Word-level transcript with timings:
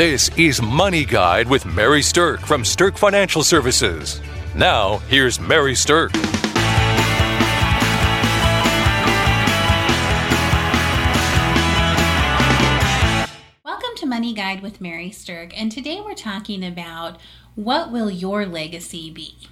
This 0.00 0.30
is 0.38 0.62
Money 0.62 1.04
Guide 1.04 1.46
with 1.46 1.66
Mary 1.66 2.00
Stirk 2.00 2.40
from 2.40 2.64
Stirk 2.64 2.96
Financial 2.96 3.42
Services. 3.42 4.22
Now, 4.54 4.96
here's 5.10 5.38
Mary 5.38 5.74
Stirk. 5.74 6.10
Welcome 13.62 13.94
to 13.96 14.06
Money 14.06 14.32
Guide 14.32 14.62
with 14.62 14.80
Mary 14.80 15.10
Stirk, 15.10 15.52
and 15.54 15.70
today 15.70 16.00
we're 16.00 16.14
talking 16.14 16.64
about 16.64 17.20
what 17.54 17.92
will 17.92 18.08
your 18.08 18.46
legacy 18.46 19.10
be? 19.10 19.48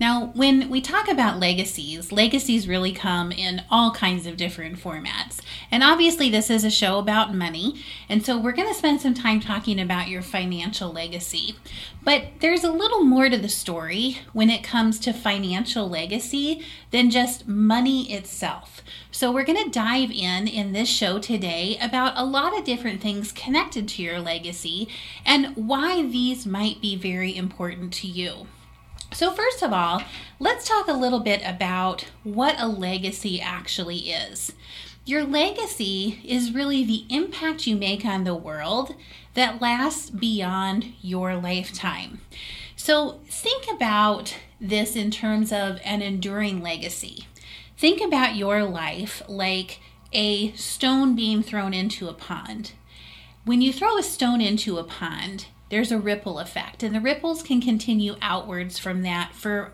Now, 0.00 0.26
when 0.26 0.70
we 0.70 0.80
talk 0.80 1.08
about 1.08 1.40
legacies, 1.40 2.12
legacies 2.12 2.68
really 2.68 2.92
come 2.92 3.32
in 3.32 3.64
all 3.68 3.90
kinds 3.90 4.28
of 4.28 4.36
different 4.36 4.78
formats. 4.78 5.40
And 5.72 5.82
obviously, 5.82 6.30
this 6.30 6.50
is 6.50 6.62
a 6.62 6.70
show 6.70 7.00
about 7.00 7.34
money, 7.34 7.82
and 8.08 8.24
so 8.24 8.38
we're 8.38 8.52
going 8.52 8.68
to 8.68 8.78
spend 8.78 9.00
some 9.00 9.14
time 9.14 9.40
talking 9.40 9.80
about 9.80 10.06
your 10.06 10.22
financial 10.22 10.92
legacy. 10.92 11.56
But 12.04 12.26
there's 12.38 12.62
a 12.62 12.70
little 12.70 13.02
more 13.02 13.28
to 13.28 13.36
the 13.36 13.48
story 13.48 14.18
when 14.32 14.50
it 14.50 14.62
comes 14.62 15.00
to 15.00 15.12
financial 15.12 15.88
legacy 15.88 16.64
than 16.92 17.10
just 17.10 17.48
money 17.48 18.12
itself. 18.12 18.82
So, 19.10 19.32
we're 19.32 19.44
going 19.44 19.64
to 19.64 19.70
dive 19.70 20.12
in 20.12 20.46
in 20.46 20.74
this 20.74 20.88
show 20.88 21.18
today 21.18 21.76
about 21.82 22.12
a 22.14 22.24
lot 22.24 22.56
of 22.56 22.64
different 22.64 23.00
things 23.00 23.32
connected 23.32 23.88
to 23.88 24.02
your 24.04 24.20
legacy 24.20 24.88
and 25.26 25.56
why 25.56 26.02
these 26.02 26.46
might 26.46 26.80
be 26.80 26.94
very 26.94 27.36
important 27.36 27.92
to 27.94 28.06
you. 28.06 28.46
So, 29.12 29.32
first 29.32 29.62
of 29.62 29.72
all, 29.72 30.02
let's 30.38 30.68
talk 30.68 30.86
a 30.86 30.92
little 30.92 31.20
bit 31.20 31.40
about 31.44 32.06
what 32.24 32.56
a 32.58 32.68
legacy 32.68 33.40
actually 33.40 34.10
is. 34.10 34.52
Your 35.04 35.24
legacy 35.24 36.20
is 36.24 36.54
really 36.54 36.84
the 36.84 37.06
impact 37.08 37.66
you 37.66 37.74
make 37.74 38.04
on 38.04 38.24
the 38.24 38.34
world 38.34 38.94
that 39.34 39.60
lasts 39.62 40.10
beyond 40.10 40.92
your 41.00 41.36
lifetime. 41.36 42.20
So, 42.76 43.20
think 43.28 43.64
about 43.70 44.36
this 44.60 44.94
in 44.94 45.10
terms 45.10 45.52
of 45.52 45.80
an 45.84 46.02
enduring 46.02 46.62
legacy. 46.62 47.26
Think 47.76 48.00
about 48.00 48.36
your 48.36 48.64
life 48.64 49.22
like 49.28 49.80
a 50.12 50.52
stone 50.52 51.16
being 51.16 51.42
thrown 51.42 51.72
into 51.72 52.08
a 52.08 52.14
pond. 52.14 52.72
When 53.44 53.62
you 53.62 53.72
throw 53.72 53.96
a 53.96 54.02
stone 54.02 54.40
into 54.40 54.76
a 54.78 54.84
pond, 54.84 55.46
there's 55.70 55.92
a 55.92 55.98
ripple 55.98 56.38
effect, 56.38 56.82
and 56.82 56.94
the 56.94 57.00
ripples 57.00 57.42
can 57.42 57.60
continue 57.60 58.16
outwards 58.22 58.78
from 58.78 59.02
that 59.02 59.34
for 59.34 59.72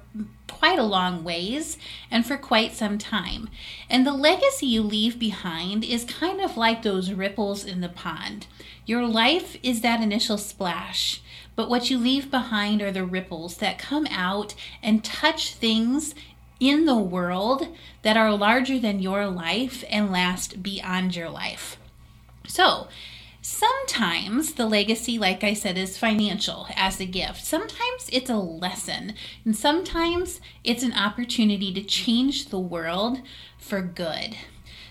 quite 0.48 0.78
a 0.78 0.82
long 0.84 1.22
ways 1.22 1.78
and 2.10 2.26
for 2.26 2.36
quite 2.36 2.72
some 2.72 2.98
time. 2.98 3.48
And 3.88 4.06
the 4.06 4.12
legacy 4.12 4.66
you 4.66 4.82
leave 4.82 5.18
behind 5.18 5.84
is 5.84 6.04
kind 6.04 6.40
of 6.40 6.56
like 6.56 6.82
those 6.82 7.12
ripples 7.12 7.64
in 7.64 7.80
the 7.80 7.88
pond. 7.88 8.46
Your 8.86 9.06
life 9.06 9.56
is 9.62 9.80
that 9.82 10.00
initial 10.00 10.36
splash, 10.36 11.22
but 11.56 11.68
what 11.68 11.90
you 11.90 11.98
leave 11.98 12.30
behind 12.30 12.82
are 12.82 12.92
the 12.92 13.04
ripples 13.04 13.58
that 13.58 13.78
come 13.78 14.06
out 14.10 14.54
and 14.82 15.04
touch 15.04 15.54
things 15.54 16.14
in 16.60 16.86
the 16.86 16.98
world 16.98 17.68
that 18.02 18.16
are 18.16 18.34
larger 18.34 18.78
than 18.78 19.00
your 19.00 19.26
life 19.26 19.84
and 19.88 20.10
last 20.10 20.62
beyond 20.62 21.14
your 21.14 21.28
life. 21.28 21.76
So, 22.46 22.88
Sometimes 23.46 24.54
the 24.54 24.64
legacy, 24.64 25.18
like 25.18 25.44
I 25.44 25.52
said, 25.52 25.76
is 25.76 25.98
financial 25.98 26.66
as 26.74 26.98
a 26.98 27.04
gift. 27.04 27.44
Sometimes 27.44 28.08
it's 28.10 28.30
a 28.30 28.38
lesson. 28.38 29.12
And 29.44 29.54
sometimes 29.54 30.40
it's 30.64 30.82
an 30.82 30.94
opportunity 30.94 31.70
to 31.74 31.82
change 31.82 32.46
the 32.46 32.58
world 32.58 33.20
for 33.58 33.82
good. 33.82 34.34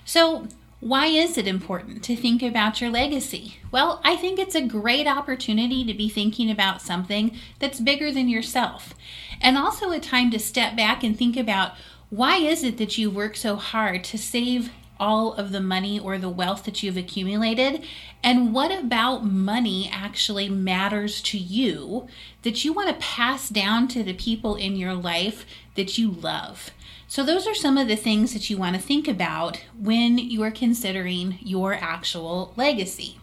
So, 0.05 0.49
why 0.79 1.07
is 1.07 1.35
it 1.35 1.47
important 1.47 2.03
to 2.03 2.15
think 2.15 2.43
about 2.43 2.79
your 2.79 2.91
legacy? 2.91 3.57
Well, 3.71 3.99
I 4.03 4.15
think 4.15 4.37
it's 4.37 4.53
a 4.53 4.61
great 4.61 5.07
opportunity 5.07 5.83
to 5.85 5.93
be 5.95 6.07
thinking 6.07 6.51
about 6.51 6.79
something 6.79 7.35
that's 7.57 7.79
bigger 7.79 8.11
than 8.11 8.29
yourself. 8.29 8.93
And 9.41 9.57
also 9.57 9.89
a 9.89 9.99
time 9.99 10.29
to 10.29 10.37
step 10.37 10.75
back 10.75 11.03
and 11.03 11.17
think 11.17 11.37
about 11.37 11.71
why 12.11 12.35
is 12.35 12.63
it 12.63 12.77
that 12.77 12.99
you 12.99 13.09
work 13.09 13.35
so 13.35 13.55
hard 13.55 14.03
to 14.03 14.17
save 14.19 14.69
all 15.03 15.33
of 15.33 15.51
the 15.51 15.59
money 15.59 15.99
or 15.99 16.17
the 16.17 16.29
wealth 16.29 16.63
that 16.63 16.81
you've 16.81 16.95
accumulated? 16.95 17.83
And 18.23 18.53
what 18.53 18.71
about 18.71 19.25
money 19.25 19.89
actually 19.91 20.47
matters 20.47 21.21
to 21.23 21.37
you 21.37 22.07
that 22.43 22.63
you 22.63 22.71
want 22.71 22.87
to 22.87 23.05
pass 23.05 23.49
down 23.49 23.89
to 23.89 24.01
the 24.01 24.13
people 24.13 24.55
in 24.55 24.77
your 24.77 24.93
life 24.93 25.45
that 25.75 25.97
you 25.97 26.09
love? 26.09 26.71
So, 27.05 27.21
those 27.21 27.45
are 27.45 27.53
some 27.53 27.77
of 27.77 27.89
the 27.89 27.97
things 27.97 28.31
that 28.31 28.49
you 28.49 28.57
want 28.57 28.77
to 28.77 28.81
think 28.81 29.09
about 29.09 29.61
when 29.77 30.17
you 30.17 30.41
are 30.41 30.51
considering 30.51 31.37
your 31.41 31.73
actual 31.73 32.53
legacy. 32.55 33.19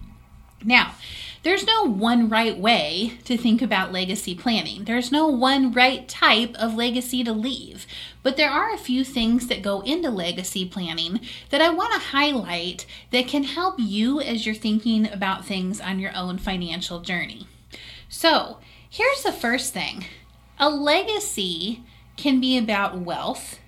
Now, 0.62 0.94
there's 1.42 1.64
no 1.64 1.84
one 1.84 2.28
right 2.28 2.58
way 2.58 3.18
to 3.24 3.36
think 3.36 3.62
about 3.62 3.92
legacy 3.92 4.34
planning. 4.34 4.84
There's 4.84 5.10
no 5.10 5.26
one 5.26 5.72
right 5.72 6.06
type 6.06 6.54
of 6.56 6.74
legacy 6.74 7.24
to 7.24 7.32
leave. 7.32 7.86
But 8.22 8.36
there 8.36 8.50
are 8.50 8.74
a 8.74 8.78
few 8.78 9.04
things 9.04 9.46
that 9.46 9.62
go 9.62 9.80
into 9.80 10.10
legacy 10.10 10.66
planning 10.68 11.20
that 11.48 11.62
I 11.62 11.70
want 11.70 11.94
to 11.94 12.08
highlight 12.08 12.84
that 13.10 13.26
can 13.26 13.44
help 13.44 13.76
you 13.78 14.20
as 14.20 14.44
you're 14.44 14.54
thinking 14.54 15.10
about 15.10 15.46
things 15.46 15.80
on 15.80 15.98
your 15.98 16.14
own 16.14 16.36
financial 16.36 17.00
journey. 17.00 17.46
So, 18.08 18.58
here's 18.88 19.22
the 19.22 19.32
first 19.32 19.72
thing 19.72 20.04
a 20.58 20.68
legacy 20.68 21.82
can 22.16 22.38
be 22.38 22.58
about 22.58 22.98
wealth 22.98 23.60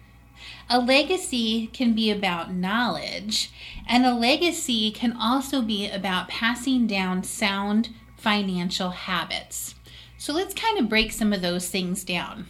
a 0.73 0.79
legacy 0.79 1.67
can 1.75 1.93
be 1.93 2.11
about 2.11 2.55
knowledge, 2.55 3.53
and 3.89 4.05
a 4.05 4.15
legacy 4.15 4.91
can 4.91 5.17
also 5.17 5.63
be 5.63 5.89
about 5.89 6.29
passing 6.29 6.87
down 6.87 7.23
sound 7.23 7.91
financial 8.17 8.91
habits. 8.91 9.75
So 10.19 10.33
let's 10.33 10.55
kind 10.55 10.79
of 10.79 10.89
break 10.89 11.13
some 11.13 11.33
of 11.33 11.43
those 11.43 11.69
things 11.69 12.05
down. 12.05 12.47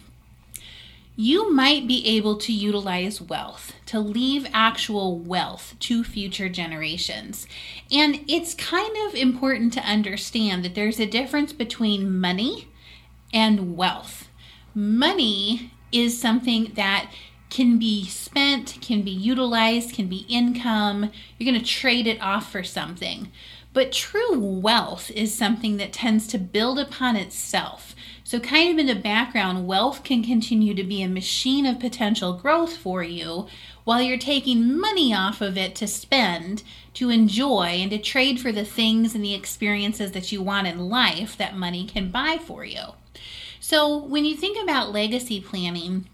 You 1.15 1.51
might 1.53 1.87
be 1.87 2.05
able 2.07 2.37
to 2.37 2.51
utilize 2.51 3.21
wealth 3.21 3.73
to 3.87 3.99
leave 3.99 4.47
actual 4.51 5.19
wealth 5.19 5.75
to 5.81 6.03
future 6.03 6.49
generations. 6.49 7.45
And 7.91 8.21
it's 8.27 8.55
kind 8.55 8.95
of 9.07 9.13
important 9.13 9.73
to 9.73 9.81
understand 9.81 10.65
that 10.65 10.73
there's 10.73 10.99
a 10.99 11.05
difference 11.05 11.53
between 11.53 12.19
money 12.19 12.67
and 13.31 13.75
wealth. 13.77 14.27
Money 14.73 15.71
is 15.91 16.19
something 16.19 16.71
that 16.75 17.11
can 17.53 17.77
be 17.77 18.03
spent, 18.07 18.79
can 18.81 19.03
be 19.03 19.11
utilized, 19.11 19.93
can 19.93 20.07
be 20.07 20.25
income. 20.27 21.11
You're 21.37 21.51
going 21.51 21.63
to 21.63 21.65
trade 21.65 22.07
it 22.07 22.19
off 22.19 22.51
for 22.51 22.63
something. 22.63 23.31
But 23.73 23.91
true 23.91 24.39
wealth 24.39 25.11
is 25.11 25.37
something 25.37 25.77
that 25.77 25.93
tends 25.93 26.25
to 26.27 26.39
build 26.39 26.79
upon 26.79 27.15
itself. 27.15 27.95
So, 28.23 28.39
kind 28.39 28.71
of 28.71 28.79
in 28.79 28.87
the 28.87 28.99
background, 28.99 29.67
wealth 29.67 30.03
can 30.03 30.23
continue 30.23 30.73
to 30.73 30.83
be 30.83 31.03
a 31.03 31.07
machine 31.07 31.67
of 31.67 31.79
potential 31.79 32.33
growth 32.33 32.75
for 32.75 33.03
you 33.03 33.45
while 33.83 34.01
you're 34.01 34.17
taking 34.17 34.79
money 34.79 35.13
off 35.13 35.39
of 35.39 35.55
it 35.55 35.75
to 35.75 35.85
spend, 35.85 36.63
to 36.95 37.11
enjoy, 37.11 37.65
and 37.65 37.91
to 37.91 37.99
trade 37.99 38.39
for 38.39 38.51
the 38.51 38.65
things 38.65 39.13
and 39.13 39.23
the 39.23 39.35
experiences 39.35 40.13
that 40.13 40.31
you 40.31 40.41
want 40.41 40.65
in 40.65 40.89
life 40.89 41.37
that 41.37 41.55
money 41.55 41.85
can 41.85 42.09
buy 42.09 42.39
for 42.43 42.65
you. 42.65 42.93
So, 43.59 43.95
when 43.95 44.25
you 44.25 44.35
think 44.35 44.57
about 44.61 44.91
legacy 44.91 45.39
planning, 45.39 46.07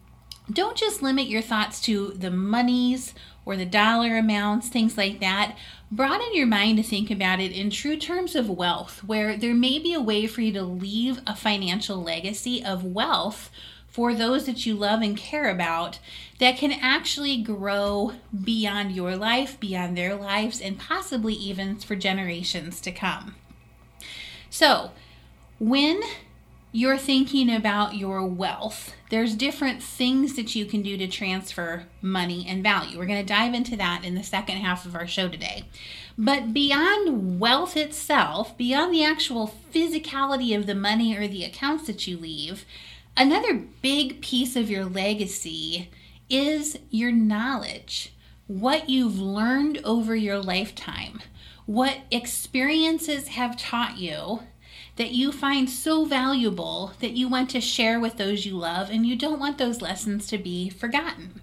don't 0.52 0.78
just 0.78 1.02
limit 1.02 1.28
your 1.28 1.42
thoughts 1.42 1.80
to 1.82 2.10
the 2.10 2.32
monies 2.32 3.14
or 3.46 3.56
the 3.56 3.66
dollar 3.66 4.18
amounts, 4.18 4.70
things 4.70 4.98
like 4.98 5.20
that. 5.20 5.58
Broaden 5.92 6.34
your 6.34 6.46
mind 6.46 6.78
to 6.78 6.84
think 6.84 7.10
about 7.10 7.40
it 7.40 7.52
in 7.52 7.70
true 7.70 7.98
terms 7.98 8.36
of 8.36 8.50
wealth, 8.50 9.04
where 9.04 9.36
there 9.38 9.56
may 9.56 9.80
be 9.80 9.94
a 9.94 10.02
way 10.02 10.28
for 10.28 10.42
you 10.42 10.54
to 10.54 10.62
leave 10.62 11.20
a 11.26 11.36
financial 11.36 12.02
legacy 12.02 12.64
of 12.64 12.84
wealth 12.84 13.50
for 13.88 14.14
those 14.14 14.46
that 14.46 14.66
you 14.66 14.76
love 14.76 15.02
and 15.02 15.18
care 15.18 15.50
about 15.50 16.00
that 16.40 16.58
can 16.58 16.72
actually 16.72 17.42
grow 17.42 18.14
beyond 18.44 18.92
your 18.92 19.16
life, 19.16 19.60
beyond 19.60 19.98
their 19.98 20.16
lives, 20.16 20.62
and 20.62 20.78
possibly 20.78 21.34
even 21.34 21.76
for 21.78 21.96
generations 21.96 22.80
to 22.82 22.92
come. 22.92 23.36
So, 24.50 24.92
when 25.60 26.02
you're 26.72 26.98
thinking 26.98 27.50
about 27.54 27.96
your 27.96 28.24
wealth, 28.26 28.94
there's 29.10 29.36
different 29.36 29.82
things 29.82 30.36
that 30.36 30.56
you 30.56 30.66
can 30.66 30.84
do 30.84 30.98
to 30.98 31.08
transfer 31.08 31.86
money 32.02 32.46
and 32.48 32.62
value. 32.62 32.98
We're 32.98 33.08
going 33.08 33.26
to 33.26 33.34
dive 33.34 33.56
into 33.56 33.76
that 33.78 34.06
in 34.06 34.14
the 34.14 34.24
second 34.24 34.58
half 34.58 34.86
of 34.86 34.96
our 34.96 35.08
show 35.08 35.28
today. 35.30 35.64
But 36.18 36.54
beyond 36.54 37.40
wealth 37.40 37.76
itself, 37.76 38.56
beyond 38.56 38.94
the 38.94 39.04
actual 39.04 39.56
physicality 39.74 40.56
of 40.56 40.68
the 40.68 40.76
money 40.76 41.18
or 41.18 41.28
the 41.28 41.44
accounts 41.44 41.88
that 41.88 42.06
you 42.06 42.18
leave, 42.18 42.66
another 43.18 43.56
big 43.82 44.22
piece 44.22 44.56
of 44.56 44.70
your 44.70 44.86
legacy 44.86 45.90
is 46.30 46.78
your 46.92 47.12
knowledge. 47.12 48.14
What 48.46 48.90
you've 48.90 49.20
learned 49.20 49.80
over 49.84 50.16
your 50.16 50.40
lifetime, 50.40 51.22
what 51.66 52.00
experiences 52.12 53.30
have 53.30 53.58
taught 53.58 53.98
you 53.98 54.42
that 55.00 55.12
you 55.12 55.32
find 55.32 55.70
so 55.70 56.04
valuable 56.04 56.92
that 57.00 57.14
you 57.14 57.30
want 57.30 57.50
to 57.50 57.62
share 57.62 58.02
with 58.02 58.18
those 58.18 58.46
you 58.46 58.58
love 58.58 58.90
and 58.90 59.06
you 59.06 59.16
don't 59.16 59.40
want 59.40 59.58
those 59.58 59.82
lessons 59.82 60.28
to 60.28 60.38
be 60.38 60.70
forgotten. 60.70 61.42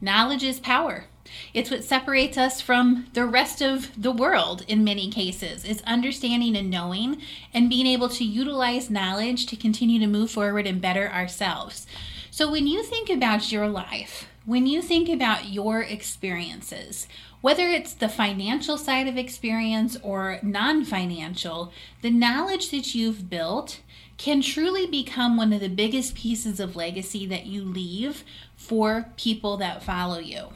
Knowledge 0.00 0.44
is 0.44 0.60
power. 0.60 1.06
It's 1.52 1.72
what 1.72 1.82
separates 1.82 2.38
us 2.38 2.60
from 2.60 3.08
the 3.14 3.26
rest 3.26 3.62
of 3.62 3.90
the 4.00 4.12
world 4.12 4.64
in 4.68 4.84
many 4.84 5.10
cases. 5.10 5.64
It's 5.64 5.82
understanding 5.82 6.56
and 6.56 6.70
knowing 6.70 7.20
and 7.52 7.68
being 7.68 7.86
able 7.86 8.08
to 8.10 8.24
utilize 8.24 8.88
knowledge 8.88 9.46
to 9.46 9.56
continue 9.56 9.98
to 9.98 10.06
move 10.06 10.30
forward 10.30 10.64
and 10.64 10.80
better 10.80 11.10
ourselves. 11.10 11.88
So 12.30 12.48
when 12.48 12.68
you 12.68 12.84
think 12.84 13.10
about 13.10 13.50
your 13.50 13.66
life, 13.66 14.28
when 14.44 14.68
you 14.68 14.82
think 14.82 15.08
about 15.08 15.48
your 15.48 15.82
experiences, 15.82 17.08
whether 17.42 17.68
it's 17.68 17.92
the 17.92 18.08
financial 18.08 18.78
side 18.78 19.06
of 19.06 19.18
experience 19.18 19.98
or 20.02 20.38
non 20.42 20.84
financial, 20.84 21.72
the 22.00 22.10
knowledge 22.10 22.70
that 22.70 22.94
you've 22.94 23.28
built 23.28 23.80
can 24.16 24.40
truly 24.40 24.86
become 24.86 25.36
one 25.36 25.52
of 25.52 25.60
the 25.60 25.68
biggest 25.68 26.14
pieces 26.14 26.60
of 26.60 26.76
legacy 26.76 27.26
that 27.26 27.44
you 27.44 27.62
leave 27.62 28.24
for 28.56 29.06
people 29.16 29.56
that 29.58 29.82
follow 29.82 30.18
you. 30.18 30.48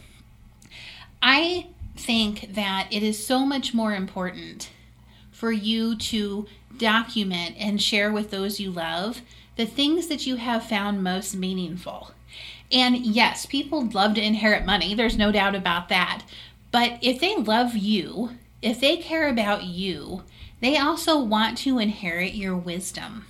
I 1.21 1.67
think 1.97 2.55
that 2.55 2.89
it 2.91 3.03
is 3.03 3.27
so 3.27 3.41
much 3.45 3.75
more 3.75 3.95
important 3.95 4.71
for 5.33 5.51
you 5.51 5.97
to 5.97 6.47
document 6.79 7.57
and 7.59 7.83
share 7.83 8.13
with 8.13 8.31
those 8.31 8.61
you 8.61 8.71
love 8.71 9.23
the 9.57 9.67
things 9.67 10.07
that 10.07 10.27
you 10.27 10.37
have 10.37 10.69
found 10.69 11.03
most 11.03 11.35
meaningful. 11.35 12.13
And 12.71 12.97
yes, 12.97 13.47
people 13.47 13.89
love 13.91 14.15
to 14.15 14.25
inherit 14.25 14.65
money, 14.65 14.95
there's 14.95 15.17
no 15.17 15.33
doubt 15.33 15.55
about 15.55 15.89
that. 15.89 16.23
But 16.77 16.99
if 17.01 17.21
they 17.21 17.35
love 17.35 17.75
you, 17.75 18.33
if 18.61 18.83
they 18.83 18.99
care 18.99 19.31
about 19.31 19.65
you, 19.65 20.25
they 20.61 20.77
also 20.77 21.19
want 21.19 21.57
to 21.59 21.79
inherit 21.79 22.35
your 22.35 22.55
wisdom. 22.55 23.25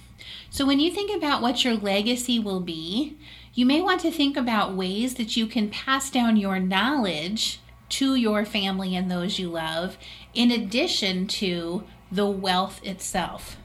So 0.51 0.67
when 0.67 0.81
you 0.81 0.91
think 0.91 1.17
about 1.17 1.43
what 1.43 1.65
your 1.65 1.75
legacy 1.75 2.41
will 2.41 2.59
be, 2.59 3.17
you 3.55 3.65
may 3.65 3.81
want 3.81 4.01
to 4.01 4.11
think 4.11 4.37
about 4.37 4.75
ways 4.75 5.15
that 5.15 5.37
you 5.37 5.47
can 5.47 5.71
pass 5.71 6.11
down 6.11 6.37
your 6.37 6.59
knowledge 6.59 7.61
to 7.91 8.17
your 8.17 8.45
family 8.45 8.97
and 8.97 9.09
those 9.09 9.39
you 9.39 9.49
love, 9.49 9.97
in 10.35 10.51
addition 10.51 11.29
to 11.29 11.85
the 12.11 12.27
wealth 12.27 12.81
itself. 12.83 13.59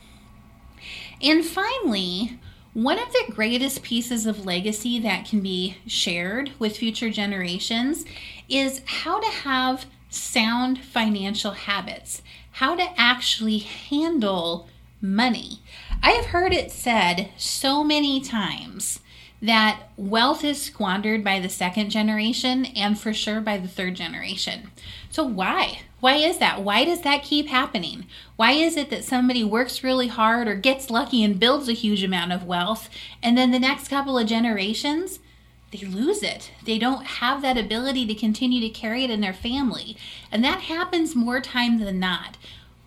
And 1.24 1.44
finally, 1.44 2.40
one 2.74 2.98
of 2.98 3.12
the 3.12 3.34
greatest 3.34 3.84
pieces 3.84 4.26
of 4.26 4.46
legacy 4.46 5.00
that 5.00 5.26
can 5.26 5.42
be 5.42 5.78
shared 5.86 6.52
with 6.58 6.78
future 6.78 7.10
generations 7.10 8.06
is 8.48 8.82
how 8.86 9.20
to 9.20 9.28
have 9.28 9.86
sound 10.10 10.80
financial 10.80 11.52
habits, 11.52 12.22
how 12.54 12.76
to 12.76 12.88
actually 12.98 13.58
handle 13.58 14.68
money. 15.02 15.60
I 16.02 16.12
have 16.12 16.28
heard 16.28 16.54
it 16.54 16.72
said 16.72 17.30
so 17.38 17.84
many 17.84 18.22
times 18.22 19.00
that 19.42 19.90
wealth 19.98 20.44
is 20.44 20.62
squandered 20.62 21.24
by 21.24 21.40
the 21.40 21.50
second 21.50 21.90
generation 21.90 22.66
and 22.66 23.00
for 23.00 23.12
sure 23.12 23.42
by 23.42 23.58
the 23.58 23.68
third 23.68 23.96
generation. 23.96 24.72
So, 25.10 25.24
why? 25.24 25.80
Why 26.02 26.16
is 26.16 26.40
that? 26.40 26.64
Why 26.64 26.84
does 26.84 27.02
that 27.02 27.24
keep 27.24 27.48
happening? 27.48 28.08
Why 28.36 28.54
is 28.54 28.76
it 28.76 28.90
that 28.90 29.06
somebody 29.06 29.44
works 29.44 29.84
really 29.84 30.08
hard 30.08 30.48
or 30.48 30.56
gets 30.56 30.90
lucky 30.90 31.24
and 31.24 31.40
builds 31.40 31.70
a 31.70 31.74
huge 31.74 32.04
amount 32.04 32.34
of 32.34 32.44
wealth, 32.44 32.90
and 33.22 33.38
then 33.38 33.52
the 33.52 33.60
next 33.60 33.88
couple 33.88 34.18
of 34.18 34.26
generations, 34.26 35.20
they 35.72 35.86
lose 35.86 36.24
it. 36.24 36.52
They 36.66 36.80
don't 36.80 37.06
have 37.06 37.44
that 37.44 37.56
ability 37.56 38.08
to 38.08 38.16
continue 38.16 38.60
to 38.62 38.70
carry 38.70 39.04
it 39.04 39.12
in 39.12 39.22
their 39.22 39.32
family. 39.32 39.96
And 40.32 40.44
that 40.44 40.62
happens 40.62 41.16
more 41.16 41.40
time 41.40 41.80
than 41.80 42.00
not. 42.00 42.36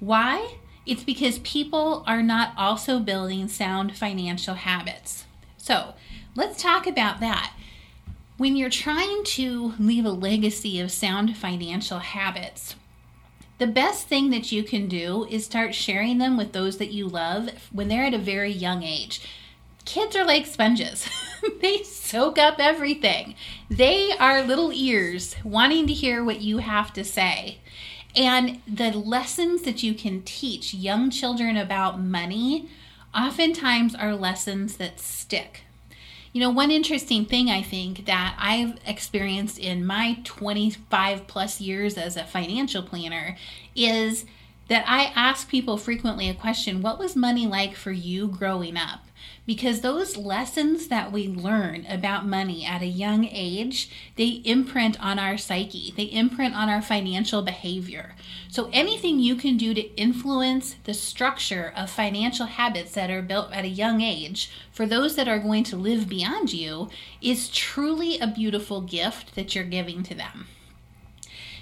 Why? 0.00 0.56
It's 0.84 1.04
because 1.04 1.38
people 1.38 2.02
are 2.08 2.22
not 2.22 2.52
also 2.58 2.98
building 2.98 3.46
sound 3.46 3.96
financial 3.96 4.54
habits. 4.54 5.24
So, 5.56 5.94
let's 6.34 6.60
talk 6.60 6.88
about 6.88 7.20
that. 7.20 7.54
When 8.38 8.56
you're 8.56 8.70
trying 8.70 9.22
to 9.24 9.74
leave 9.78 10.04
a 10.04 10.10
legacy 10.10 10.80
of 10.80 10.90
sound 10.90 11.36
financial 11.36 12.00
habits, 12.00 12.74
the 13.58 13.66
best 13.66 14.08
thing 14.08 14.30
that 14.30 14.50
you 14.50 14.62
can 14.64 14.88
do 14.88 15.26
is 15.30 15.44
start 15.44 15.74
sharing 15.74 16.18
them 16.18 16.36
with 16.36 16.52
those 16.52 16.78
that 16.78 16.92
you 16.92 17.06
love 17.06 17.50
when 17.72 17.88
they're 17.88 18.04
at 18.04 18.14
a 18.14 18.18
very 18.18 18.50
young 18.50 18.82
age. 18.82 19.20
Kids 19.84 20.16
are 20.16 20.24
like 20.24 20.46
sponges. 20.46 21.08
they 21.60 21.82
soak 21.82 22.38
up 22.38 22.56
everything. 22.58 23.34
They 23.68 24.12
are 24.12 24.42
little 24.42 24.72
ears 24.72 25.36
wanting 25.44 25.86
to 25.86 25.92
hear 25.92 26.24
what 26.24 26.40
you 26.40 26.58
have 26.58 26.92
to 26.94 27.04
say. 27.04 27.58
And 28.16 28.60
the 28.66 28.90
lessons 28.92 29.62
that 29.62 29.82
you 29.82 29.94
can 29.94 30.22
teach 30.22 30.72
young 30.72 31.10
children 31.10 31.56
about 31.56 32.00
money 32.00 32.68
oftentimes 33.14 33.94
are 33.94 34.14
lessons 34.14 34.76
that 34.76 35.00
stick. 35.00 35.63
You 36.34 36.40
know, 36.40 36.50
one 36.50 36.72
interesting 36.72 37.26
thing 37.26 37.48
I 37.48 37.62
think 37.62 38.06
that 38.06 38.36
I've 38.40 38.76
experienced 38.84 39.56
in 39.56 39.86
my 39.86 40.18
25 40.24 41.28
plus 41.28 41.60
years 41.60 41.96
as 41.96 42.16
a 42.16 42.24
financial 42.24 42.82
planner 42.82 43.36
is 43.76 44.24
that 44.68 44.84
I 44.88 45.12
ask 45.14 45.48
people 45.48 45.76
frequently 45.76 46.28
a 46.28 46.34
question 46.34 46.82
what 46.82 46.98
was 46.98 47.16
money 47.16 47.46
like 47.46 47.74
for 47.74 47.92
you 47.92 48.28
growing 48.28 48.76
up? 48.76 49.00
because 49.46 49.80
those 49.80 50.16
lessons 50.16 50.88
that 50.88 51.12
we 51.12 51.28
learn 51.28 51.84
about 51.86 52.26
money 52.26 52.64
at 52.64 52.82
a 52.82 52.86
young 52.86 53.26
age 53.26 53.90
they 54.16 54.42
imprint 54.44 54.98
on 55.02 55.18
our 55.18 55.36
psyche. 55.36 55.92
They 55.96 56.04
imprint 56.04 56.54
on 56.54 56.68
our 56.68 56.80
financial 56.80 57.42
behavior. 57.42 58.14
So 58.48 58.70
anything 58.72 59.18
you 59.18 59.36
can 59.36 59.56
do 59.56 59.74
to 59.74 59.94
influence 59.96 60.76
the 60.84 60.94
structure 60.94 61.72
of 61.76 61.90
financial 61.90 62.46
habits 62.46 62.92
that 62.92 63.10
are 63.10 63.22
built 63.22 63.52
at 63.52 63.64
a 63.64 63.68
young 63.68 64.00
age 64.00 64.50
for 64.72 64.86
those 64.86 65.16
that 65.16 65.28
are 65.28 65.38
going 65.38 65.64
to 65.64 65.76
live 65.76 66.08
beyond 66.08 66.52
you 66.52 66.88
is 67.20 67.48
truly 67.48 68.18
a 68.18 68.26
beautiful 68.26 68.80
gift 68.80 69.34
that 69.34 69.54
you're 69.54 69.64
giving 69.64 70.02
to 70.04 70.14
them. 70.14 70.46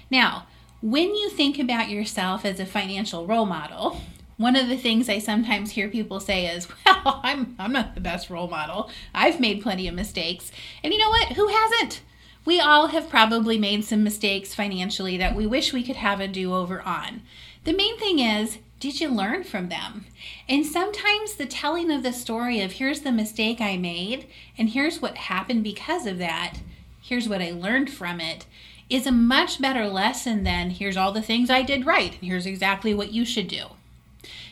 Now 0.09 0.47
when 0.83 1.15
you 1.15 1.29
think 1.29 1.57
about 1.57 1.89
yourself 1.89 2.43
as 2.43 2.59
a 2.59 2.65
financial 2.65 3.25
role 3.25 3.45
model 3.45 4.01
one 4.35 4.57
of 4.57 4.67
the 4.67 4.77
things 4.77 5.07
I 5.07 5.19
sometimes 5.19 5.71
hear 5.71 5.87
people 5.87 6.19
say 6.19 6.47
is, 6.47 6.67
"Well, 6.85 7.21
I'm 7.23 7.55
I'm 7.59 7.71
not 7.71 7.95
the 7.95 8.01
best 8.01 8.29
role 8.29 8.47
model. 8.49 8.89
I've 9.13 9.39
made 9.39 9.61
plenty 9.61 9.87
of 9.87 9.93
mistakes." 9.93 10.51
And 10.83 10.91
you 10.91 10.99
know 10.99 11.09
what? 11.09 11.33
Who 11.33 11.47
hasn't? 11.47 12.01
We 12.43 12.59
all 12.59 12.87
have 12.87 13.09
probably 13.09 13.57
made 13.57 13.85
some 13.85 14.03
mistakes 14.03 14.53
financially 14.53 15.17
that 15.17 15.35
we 15.35 15.45
wish 15.45 15.71
we 15.71 15.83
could 15.83 15.95
have 15.95 16.19
a 16.19 16.27
do-over 16.27 16.81
on. 16.81 17.21
The 17.63 17.71
main 17.71 17.97
thing 17.97 18.19
is, 18.19 18.57
did 18.81 18.99
you 18.99 19.07
learn 19.07 19.45
from 19.45 19.69
them? 19.69 20.07
And 20.49 20.65
sometimes 20.65 21.35
the 21.35 21.45
telling 21.45 21.89
of 21.89 22.03
the 22.03 22.11
story 22.11 22.59
of 22.59 22.73
here's 22.73 23.01
the 23.01 23.13
mistake 23.13 23.61
I 23.61 23.77
made 23.77 24.27
and 24.57 24.69
here's 24.69 25.01
what 25.01 25.15
happened 25.15 25.63
because 25.63 26.05
of 26.05 26.17
that, 26.17 26.57
here's 27.01 27.29
what 27.29 27.41
I 27.41 27.51
learned 27.51 27.89
from 27.93 28.19
it, 28.19 28.45
is 28.89 29.07
a 29.07 29.11
much 29.11 29.61
better 29.61 29.87
lesson 29.87 30.43
than 30.43 30.69
here's 30.69 30.97
all 30.97 31.11
the 31.11 31.21
things 31.21 31.49
I 31.49 31.61
did 31.61 31.85
right 31.85 32.11
and 32.13 32.23
here's 32.23 32.45
exactly 32.45 32.93
what 32.93 33.11
you 33.11 33.25
should 33.25 33.47
do. 33.47 33.65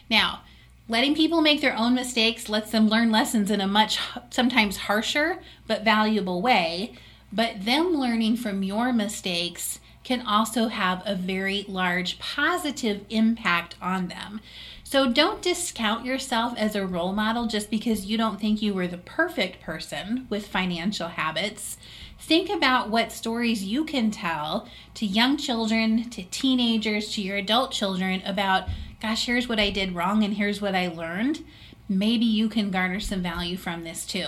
Now, 0.10 0.42
letting 0.88 1.16
people 1.16 1.42
make 1.42 1.62
their 1.62 1.78
own 1.78 1.94
mistakes 1.94 2.50
lets 2.50 2.72
them 2.72 2.89
learn 2.89 3.12
lessons 3.12 3.51
in 3.51 3.62
a 3.62 3.67
much 3.67 4.00
sometimes 4.29 4.77
harsher 4.77 5.39
but 5.67 5.84
valuable 5.84 6.41
way. 6.41 6.94
But 7.32 7.65
them 7.65 7.94
learning 7.94 8.38
from 8.38 8.62
your 8.62 8.91
mistakes 8.91 9.79
can 10.03 10.25
also 10.25 10.67
have 10.67 11.01
a 11.05 11.15
very 11.15 11.63
large 11.67 12.20
positive 12.20 13.05
impact 13.10 13.75
on 13.82 14.08
them. 14.08 14.41
So 14.84 15.10
don't 15.10 15.41
discount 15.41 16.05
yourself 16.05 16.53
as 16.58 16.75
a 16.75 16.86
role 16.86 17.13
model 17.13 17.48
just 17.48 17.70
because 17.70 18.08
you 18.08 18.17
don't 18.17 18.41
think 18.41 18.62
you 18.62 18.74
were 18.74 18.88
the 18.88 18.98
perfect 18.98 19.62
person 19.62 20.27
with 20.29 20.48
financial 20.48 21.08
habits. 21.08 21.77
Think 22.22 22.50
about 22.50 22.90
what 22.90 23.12
stories 23.12 23.63
you 23.63 23.84
can 23.84 24.12
tell 24.12 24.68
to 24.94 25.06
young 25.06 25.38
children, 25.38 26.10
to 26.12 26.24
teenagers, 26.24 27.12
to 27.13 27.22
your 27.22 27.36
adult 27.36 27.72
children 27.72 28.22
about 28.25 28.70
gosh, 29.01 29.25
here's 29.25 29.50
what 29.50 29.60
I 29.60 29.72
did 29.72 29.96
wrong 29.96 30.24
and 30.24 30.36
here's 30.36 30.62
what 30.62 30.75
I 30.75 30.88
learned, 30.88 31.44
maybe 31.90 32.25
you 32.25 32.48
can 32.48 32.70
garner 32.70 33.00
some 33.00 33.24
value 33.24 33.58
from 33.58 33.84
this 33.84 34.06
too. 34.06 34.28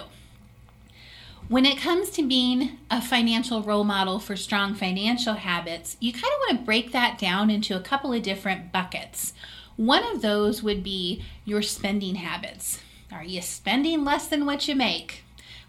When 1.47 1.65
it 1.65 1.77
comes 1.77 2.09
to 2.11 2.27
being 2.27 2.79
a 2.89 2.99
financial 2.99 3.61
role 3.61 3.83
model 3.83 4.17
for 4.17 4.35
strong 4.35 4.73
financial 4.73 5.35
habits, 5.35 5.95
you 5.99 6.11
kind 6.11 6.23
of 6.23 6.39
want 6.47 6.59
to 6.59 6.65
break 6.65 6.91
that 6.91 7.19
down 7.19 7.51
into 7.51 7.77
a 7.77 7.81
couple 7.81 8.11
of 8.11 8.23
different 8.23 8.71
buckets. 8.71 9.33
One 9.75 10.03
of 10.03 10.23
those 10.23 10.63
would 10.63 10.83
be 10.83 11.23
your 11.45 11.61
spending 11.61 12.15
habits. 12.15 12.79
Are 13.11 13.23
you 13.23 13.41
spending 13.41 14.03
less 14.03 14.27
than 14.27 14.47
what 14.47 14.67
you 14.67 14.75
make? 14.75 15.22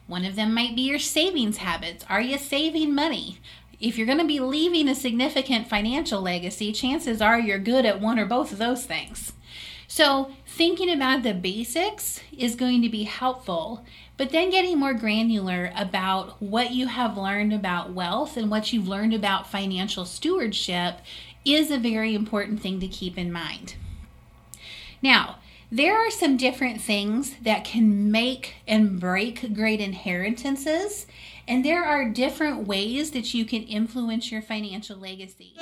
One 0.06 0.24
of 0.24 0.36
them 0.36 0.52
might 0.52 0.76
be 0.76 0.82
your 0.82 0.98
savings 0.98 1.58
habits. 1.58 2.04
Are 2.08 2.20
you 2.20 2.38
saving 2.38 2.94
money? 2.94 3.38
if 3.80 3.98
you're 3.98 4.06
going 4.06 4.18
to 4.18 4.24
be 4.24 4.40
leaving 4.40 4.88
a 4.88 4.94
significant 4.94 5.68
financial 5.68 6.20
legacy, 6.20 6.72
chances 6.72 7.20
are 7.20 7.38
you're 7.38 7.58
good 7.58 7.84
at 7.84 8.00
one 8.00 8.18
or 8.18 8.24
both 8.24 8.52
of 8.52 8.58
those 8.58 8.86
things. 8.86 9.32
So, 9.86 10.32
thinking 10.46 10.90
about 10.90 11.22
the 11.22 11.34
basics 11.34 12.20
is 12.36 12.56
going 12.56 12.80
to 12.82 12.88
be 12.88 13.04
helpful, 13.04 13.84
but 14.16 14.30
then 14.30 14.50
getting 14.50 14.78
more 14.78 14.94
granular 14.94 15.70
about 15.76 16.40
what 16.40 16.70
you 16.70 16.86
have 16.86 17.18
learned 17.18 17.52
about 17.52 17.92
wealth 17.92 18.36
and 18.36 18.50
what 18.50 18.72
you've 18.72 18.88
learned 18.88 19.12
about 19.12 19.50
financial 19.50 20.06
stewardship 20.06 21.00
is 21.44 21.70
a 21.70 21.78
very 21.78 22.14
important 22.14 22.62
thing 22.62 22.80
to 22.80 22.88
keep 22.88 23.18
in 23.18 23.30
mind. 23.30 23.74
Now, 25.02 25.36
there 25.74 25.98
are 25.98 26.10
some 26.10 26.36
different 26.36 26.80
things 26.80 27.34
that 27.42 27.64
can 27.64 28.08
make 28.12 28.54
and 28.64 29.00
break 29.00 29.52
great 29.52 29.80
inheritances, 29.80 31.04
and 31.48 31.64
there 31.64 31.84
are 31.84 32.08
different 32.08 32.68
ways 32.68 33.10
that 33.10 33.34
you 33.34 33.44
can 33.44 33.64
influence 33.64 34.30
your 34.30 34.40
financial 34.40 34.96
legacy. 34.96 35.54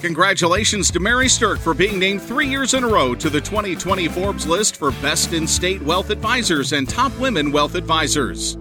Congratulations 0.00 0.90
to 0.90 1.00
Mary 1.00 1.28
Stirk 1.28 1.58
for 1.58 1.74
being 1.74 1.98
named 1.98 2.22
three 2.22 2.46
years 2.46 2.72
in 2.72 2.82
a 2.82 2.88
row 2.88 3.14
to 3.14 3.28
the 3.28 3.42
2020 3.42 4.08
Forbes 4.08 4.46
list 4.46 4.76
for 4.76 4.90
Best 5.02 5.34
in 5.34 5.46
State 5.46 5.82
Wealth 5.82 6.08
Advisors 6.08 6.72
and 6.72 6.88
Top 6.88 7.14
Women 7.18 7.52
Wealth 7.52 7.74
Advisors. 7.74 8.56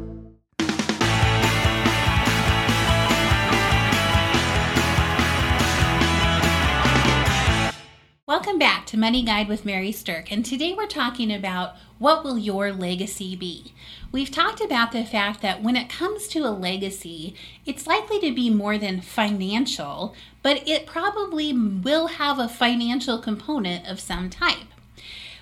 To 8.88 8.98
Money 8.98 9.22
Guide 9.22 9.50
with 9.50 9.66
Mary 9.66 9.92
Stirk, 9.92 10.32
and 10.32 10.46
today 10.46 10.74
we're 10.74 10.88
talking 10.88 11.30
about 11.34 11.76
what 12.00 12.24
will 12.24 12.38
your 12.38 12.72
legacy 12.72 13.36
be? 13.36 13.74
We've 14.14 14.32
talked 14.32 14.62
about 14.62 14.94
the 14.94 15.04
fact 15.04 15.42
that 15.42 15.62
when 15.62 15.76
it 15.76 15.90
comes 15.90 16.30
to 16.30 16.46
a 16.46 16.56
legacy, 16.56 17.36
it's 17.66 17.86
likely 17.86 18.18
to 18.22 18.34
be 18.34 18.50
more 18.50 18.78
than 18.78 19.02
financial, 19.02 20.16
but 20.42 20.66
it 20.66 20.86
probably 20.86 21.52
will 21.52 22.08
have 22.08 22.40
a 22.40 22.48
financial 22.48 23.20
component 23.20 23.86
of 23.86 24.00
some 24.00 24.30
type. 24.30 24.68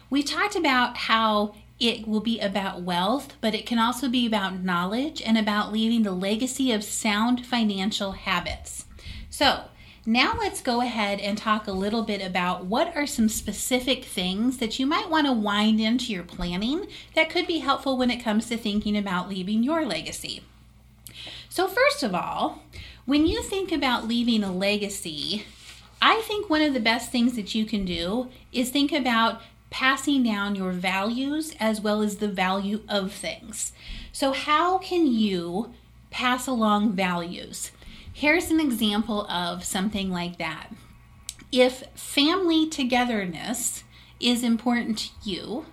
We 0.09 0.23
talked 0.23 0.55
about 0.55 0.97
how 0.97 1.53
it 1.79 2.07
will 2.07 2.21
be 2.21 2.39
about 2.39 2.81
wealth, 2.81 3.35
but 3.41 3.53
it 3.53 3.67
can 3.67 3.77
also 3.77 4.09
be 4.09 4.25
about 4.25 4.63
knowledge 4.63 5.21
and 5.21 5.37
about 5.37 5.71
leaving 5.71 6.01
the 6.01 6.13
legacy 6.13 6.71
of 6.71 6.83
sound 6.83 7.45
financial 7.45 8.13
habits. 8.13 8.85
So, 9.29 9.65
now 10.05 10.35
let's 10.37 10.61
go 10.61 10.81
ahead 10.81 11.19
and 11.19 11.37
talk 11.37 11.67
a 11.67 11.71
little 11.71 12.03
bit 12.03 12.21
about 12.21 12.65
what 12.65 12.95
are 12.95 13.07
some 13.07 13.27
specific 13.27 14.05
things 14.05 14.57
that 14.57 14.77
you 14.77 14.85
might 14.85 15.09
want 15.09 15.25
to 15.25 15.33
wind 15.33 15.79
into 15.79 16.13
your 16.13 16.23
planning 16.23 16.85
that 17.15 17.29
could 17.29 17.47
be 17.47 17.59
helpful 17.59 17.97
when 17.97 18.11
it 18.11 18.23
comes 18.23 18.47
to 18.47 18.57
thinking 18.57 18.95
about 18.95 19.29
leaving 19.29 19.63
your 19.63 19.83
legacy. 19.83 20.43
So, 21.49 21.67
first 21.67 22.03
of 22.03 22.13
all, 22.13 22.61
when 23.05 23.25
you 23.25 23.41
think 23.41 23.71
about 23.71 24.07
leaving 24.07 24.43
a 24.43 24.51
legacy, 24.51 25.45
I 26.01 26.21
think 26.21 26.49
one 26.49 26.61
of 26.61 26.73
the 26.73 26.79
best 26.79 27.11
things 27.11 27.35
that 27.35 27.55
you 27.55 27.65
can 27.65 27.83
do 27.83 28.29
is 28.51 28.69
think 28.69 28.91
about 28.91 29.41
passing 29.71 30.21
down 30.21 30.55
your 30.55 30.71
values 30.71 31.55
as 31.59 31.81
well 31.81 32.01
as 32.01 32.17
the 32.17 32.27
value 32.27 32.81
of 32.87 33.11
things. 33.11 33.73
So, 34.11 34.33
how 34.33 34.77
can 34.77 35.07
you 35.07 35.73
pass 36.11 36.45
along 36.45 36.91
values? 36.91 37.71
Here's 38.17 38.49
an 38.49 38.61
example 38.61 39.29
of 39.29 39.65
something 39.65 40.09
like 40.09 40.37
that. 40.37 40.69
If 41.51 41.83
family 41.95 42.65
togetherness 42.65 43.83
is 44.21 44.41
important 44.41 44.97
to 44.99 45.09
you, 45.29 45.65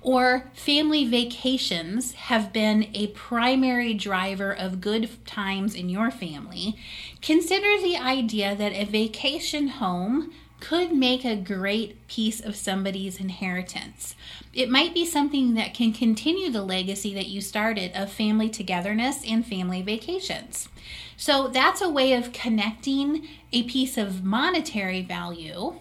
or 0.00 0.50
family 0.54 1.04
vacations 1.04 2.12
have 2.12 2.54
been 2.54 2.88
a 2.94 3.08
primary 3.08 3.92
driver 3.92 4.50
of 4.50 4.80
good 4.80 5.10
times 5.26 5.74
in 5.74 5.90
your 5.90 6.10
family, 6.10 6.78
consider 7.20 7.78
the 7.78 7.98
idea 7.98 8.56
that 8.56 8.72
a 8.72 8.86
vacation 8.86 9.68
home 9.68 10.32
could 10.64 10.92
make 10.92 11.26
a 11.26 11.36
great 11.36 12.06
piece 12.08 12.40
of 12.40 12.56
somebody's 12.56 13.20
inheritance. 13.20 14.14
It 14.54 14.70
might 14.70 14.94
be 14.94 15.04
something 15.04 15.52
that 15.54 15.74
can 15.74 15.92
continue 15.92 16.50
the 16.50 16.62
legacy 16.62 17.12
that 17.12 17.26
you 17.26 17.42
started 17.42 17.92
of 17.94 18.10
family 18.10 18.48
togetherness 18.48 19.22
and 19.28 19.44
family 19.44 19.82
vacations. 19.82 20.70
So 21.18 21.48
that's 21.48 21.82
a 21.82 21.90
way 21.90 22.14
of 22.14 22.32
connecting 22.32 23.28
a 23.52 23.64
piece 23.64 23.98
of 23.98 24.24
monetary 24.24 25.02
value 25.02 25.74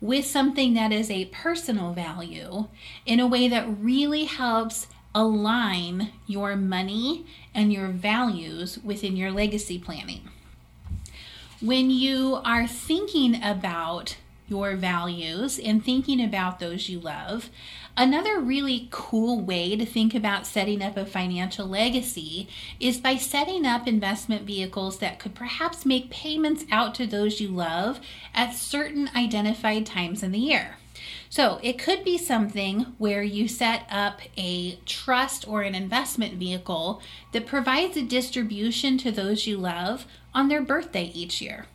with 0.00 0.26
something 0.26 0.74
that 0.74 0.90
is 0.90 1.08
a 1.08 1.26
personal 1.26 1.92
value 1.92 2.66
in 3.06 3.20
a 3.20 3.28
way 3.28 3.46
that 3.46 3.68
really 3.78 4.24
helps 4.24 4.88
align 5.14 6.10
your 6.26 6.56
money 6.56 7.24
and 7.54 7.72
your 7.72 7.86
values 7.86 8.76
within 8.82 9.16
your 9.16 9.30
legacy 9.30 9.78
planning 9.78 10.28
when 11.60 11.90
you 11.90 12.38
are 12.44 12.66
thinking 12.66 13.42
about 13.42 14.16
your 14.48 14.76
values 14.76 15.58
and 15.58 15.84
thinking 15.84 16.22
about 16.22 16.60
those 16.60 16.88
you 16.88 17.00
love, 17.00 17.48
another 17.96 18.38
really 18.38 18.88
cool 18.90 19.40
way 19.40 19.74
to 19.74 19.86
think 19.86 20.14
about 20.14 20.46
setting 20.46 20.82
up 20.82 20.96
a 20.96 21.06
financial 21.06 21.66
legacy 21.66 22.46
is 22.78 22.98
by 22.98 23.16
setting 23.16 23.64
up 23.64 23.88
investment 23.88 24.42
vehicles 24.42 24.98
that 24.98 25.18
could 25.18 25.34
perhaps 25.34 25.86
make 25.86 26.10
payments 26.10 26.64
out 26.70 26.94
to 26.94 27.06
those 27.06 27.40
you 27.40 27.48
love 27.48 28.00
at 28.34 28.54
certain 28.54 29.08
identified 29.16 29.86
times 29.86 30.22
in 30.22 30.32
the 30.32 30.38
year. 30.38 30.76
So 31.28 31.58
it 31.62 31.78
could 31.78 32.04
be 32.04 32.18
something 32.18 32.94
where 32.98 33.22
you 33.22 33.48
set 33.48 33.86
up 33.90 34.20
a 34.36 34.76
trust 34.86 35.46
or 35.48 35.62
an 35.62 35.74
investment 35.74 36.34
vehicle 36.34 37.02
that 37.32 37.46
provides 37.46 37.96
a 37.96 38.02
distribution 38.02 38.96
to 38.98 39.10
those 39.10 39.46
you 39.46 39.56
love 39.56 40.06
on 40.34 40.48
their 40.48 40.62
birthday 40.62 41.10
each 41.14 41.40
year. 41.40 41.66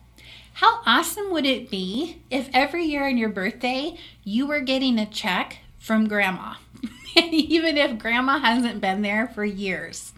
How 0.54 0.80
awesome 0.84 1.30
would 1.30 1.46
it 1.46 1.70
be 1.70 2.22
if 2.30 2.48
every 2.52 2.84
year 2.84 3.06
on 3.06 3.16
your 3.16 3.30
birthday 3.30 3.96
you 4.22 4.46
were 4.46 4.60
getting 4.60 4.98
a 4.98 5.06
check 5.06 5.58
from 5.78 6.08
grandma, 6.08 6.54
even 7.16 7.76
if 7.76 7.98
grandma 7.98 8.38
hasn't 8.38 8.80
been 8.80 9.02
there 9.02 9.28
for 9.28 9.44
years? 9.44 10.12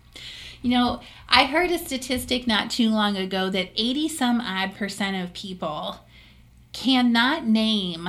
You 0.60 0.70
know, 0.70 1.00
I 1.28 1.44
heard 1.44 1.70
a 1.70 1.78
statistic 1.78 2.46
not 2.46 2.70
too 2.70 2.90
long 2.90 3.16
ago 3.16 3.50
that 3.50 3.70
80 3.76 4.08
some 4.08 4.40
odd 4.40 4.74
percent 4.74 5.22
of 5.22 5.34
people 5.34 6.00
cannot 6.72 7.46
name 7.46 8.08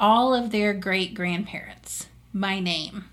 all 0.00 0.34
of 0.34 0.50
their 0.50 0.72
great 0.72 1.14
grandparents 1.14 2.06
by 2.32 2.60
name. 2.60 3.04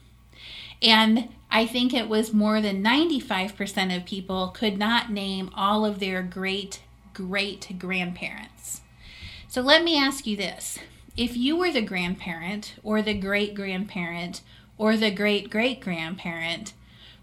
And 0.81 1.29
I 1.49 1.65
think 1.65 1.93
it 1.93 2.09
was 2.09 2.33
more 2.33 2.61
than 2.61 2.83
95% 2.83 3.95
of 3.95 4.05
people 4.05 4.49
could 4.49 4.77
not 4.77 5.11
name 5.11 5.49
all 5.55 5.85
of 5.85 5.99
their 5.99 6.21
great 6.21 6.81
great 7.13 7.79
grandparents. 7.79 8.81
So 9.47 9.61
let 9.61 9.85
me 9.85 9.97
ask 9.97 10.27
you 10.27 10.35
this 10.35 10.79
if 11.15 11.37
you 11.37 11.55
were 11.55 11.71
the 11.71 11.81
grandparent 11.81 12.73
or 12.83 13.01
the 13.01 13.13
great 13.13 13.55
grandparent 13.55 14.41
or 14.77 14.97
the 14.97 15.11
great 15.11 15.49
great 15.49 15.79
grandparent 15.79 16.73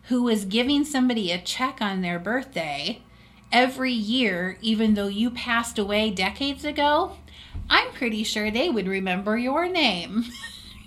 who 0.04 0.22
was 0.22 0.46
giving 0.46 0.84
somebody 0.84 1.30
a 1.30 1.40
check 1.40 1.82
on 1.82 2.00
their 2.00 2.18
birthday 2.18 3.02
every 3.52 3.92
year, 3.92 4.56
even 4.62 4.94
though 4.94 5.08
you 5.08 5.30
passed 5.30 5.78
away 5.78 6.10
decades 6.10 6.64
ago, 6.64 7.18
I'm 7.72 7.90
pretty 7.92 8.22
sure 8.22 8.50
they 8.50 8.68
would 8.68 8.86
remember 8.86 9.38
your 9.38 9.66
name. 9.66 10.26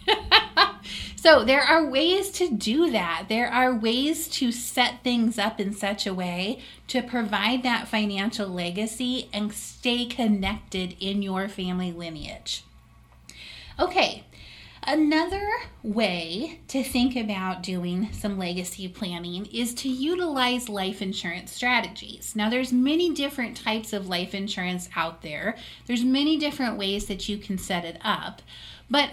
so, 1.15 1.43
there 1.43 1.63
are 1.63 1.83
ways 1.83 2.29
to 2.33 2.47
do 2.47 2.91
that. 2.91 3.25
There 3.27 3.51
are 3.51 3.73
ways 3.73 4.27
to 4.27 4.51
set 4.51 5.03
things 5.03 5.39
up 5.39 5.59
in 5.59 5.73
such 5.73 6.05
a 6.05 6.13
way 6.13 6.59
to 6.89 7.01
provide 7.01 7.63
that 7.63 7.87
financial 7.87 8.47
legacy 8.47 9.29
and 9.33 9.51
stay 9.51 10.05
connected 10.05 10.95
in 10.99 11.23
your 11.23 11.47
family 11.47 11.91
lineage. 11.91 12.63
Okay, 13.79 14.23
Another 14.87 15.49
way 15.81 16.59
to 16.67 16.83
think 16.83 17.15
about 17.15 17.63
doing 17.63 18.13
some 18.13 18.37
legacy 18.37 18.87
planning 18.87 19.47
is 19.47 19.73
to 19.75 19.89
utilize 19.89 20.69
life 20.69 21.01
insurance 21.01 21.51
strategies. 21.51 22.35
Now 22.35 22.51
there's 22.51 22.71
many 22.71 23.11
different 23.11 23.57
types 23.57 23.93
of 23.93 24.07
life 24.07 24.35
insurance 24.35 24.87
out 24.95 25.23
there. 25.23 25.57
There's 25.87 26.03
many 26.03 26.37
different 26.37 26.77
ways 26.77 27.07
that 27.07 27.27
you 27.27 27.39
can 27.39 27.57
set 27.57 27.83
it 27.83 27.97
up. 28.03 28.43
But 28.87 29.09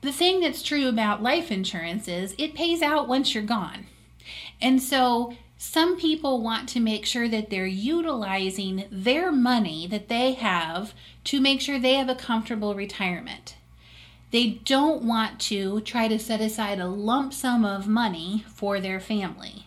the 0.00 0.10
thing 0.10 0.40
that's 0.40 0.62
true 0.62 0.88
about 0.88 1.22
life 1.22 1.52
insurance 1.52 2.08
is 2.08 2.34
it 2.36 2.54
pays 2.54 2.82
out 2.82 3.06
once 3.06 3.32
you're 3.32 3.44
gone. 3.44 3.86
And 4.60 4.82
so 4.82 5.36
some 5.56 5.96
people 5.96 6.42
want 6.42 6.68
to 6.70 6.80
make 6.80 7.06
sure 7.06 7.28
that 7.28 7.48
they're 7.48 7.64
utilizing 7.64 8.86
their 8.90 9.30
money 9.30 9.86
that 9.86 10.08
they 10.08 10.32
have 10.32 10.94
to 11.24 11.40
make 11.40 11.60
sure 11.60 11.78
they 11.78 11.94
have 11.94 12.08
a 12.08 12.16
comfortable 12.16 12.74
retirement. 12.74 13.55
They 14.32 14.60
don't 14.64 15.02
want 15.02 15.40
to 15.42 15.80
try 15.82 16.08
to 16.08 16.18
set 16.18 16.40
aside 16.40 16.80
a 16.80 16.86
lump 16.86 17.32
sum 17.32 17.64
of 17.64 17.86
money 17.86 18.44
for 18.48 18.80
their 18.80 19.00
family. 19.00 19.66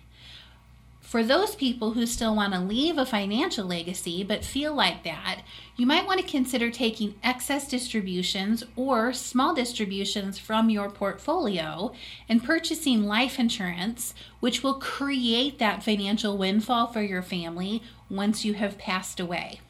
For 1.10 1.24
those 1.24 1.56
people 1.56 1.94
who 1.94 2.06
still 2.06 2.36
want 2.36 2.54
to 2.54 2.60
leave 2.60 3.00
a 3.00 3.06
financial 3.06 3.66
legacy 3.66 4.24
but 4.24 4.46
feel 4.46 4.76
like 4.76 5.04
that, 5.06 5.42
you 5.76 5.88
might 5.88 6.06
want 6.06 6.20
to 6.20 6.28
consider 6.28 6.70
taking 6.70 7.16
excess 7.24 7.68
distributions 7.68 8.64
or 8.76 9.12
small 9.12 9.56
distributions 9.56 10.38
from 10.38 10.70
your 10.70 10.88
portfolio 10.88 11.94
and 12.28 12.44
purchasing 12.44 13.06
life 13.06 13.40
insurance, 13.40 14.14
which 14.40 14.62
will 14.62 14.76
create 14.76 15.58
that 15.58 15.82
financial 15.82 16.38
windfall 16.38 16.86
for 16.86 17.02
your 17.02 17.24
family 17.24 17.82
once 18.08 18.46
you 18.46 18.54
have 18.54 18.78
passed 18.78 19.20
away. 19.20 19.62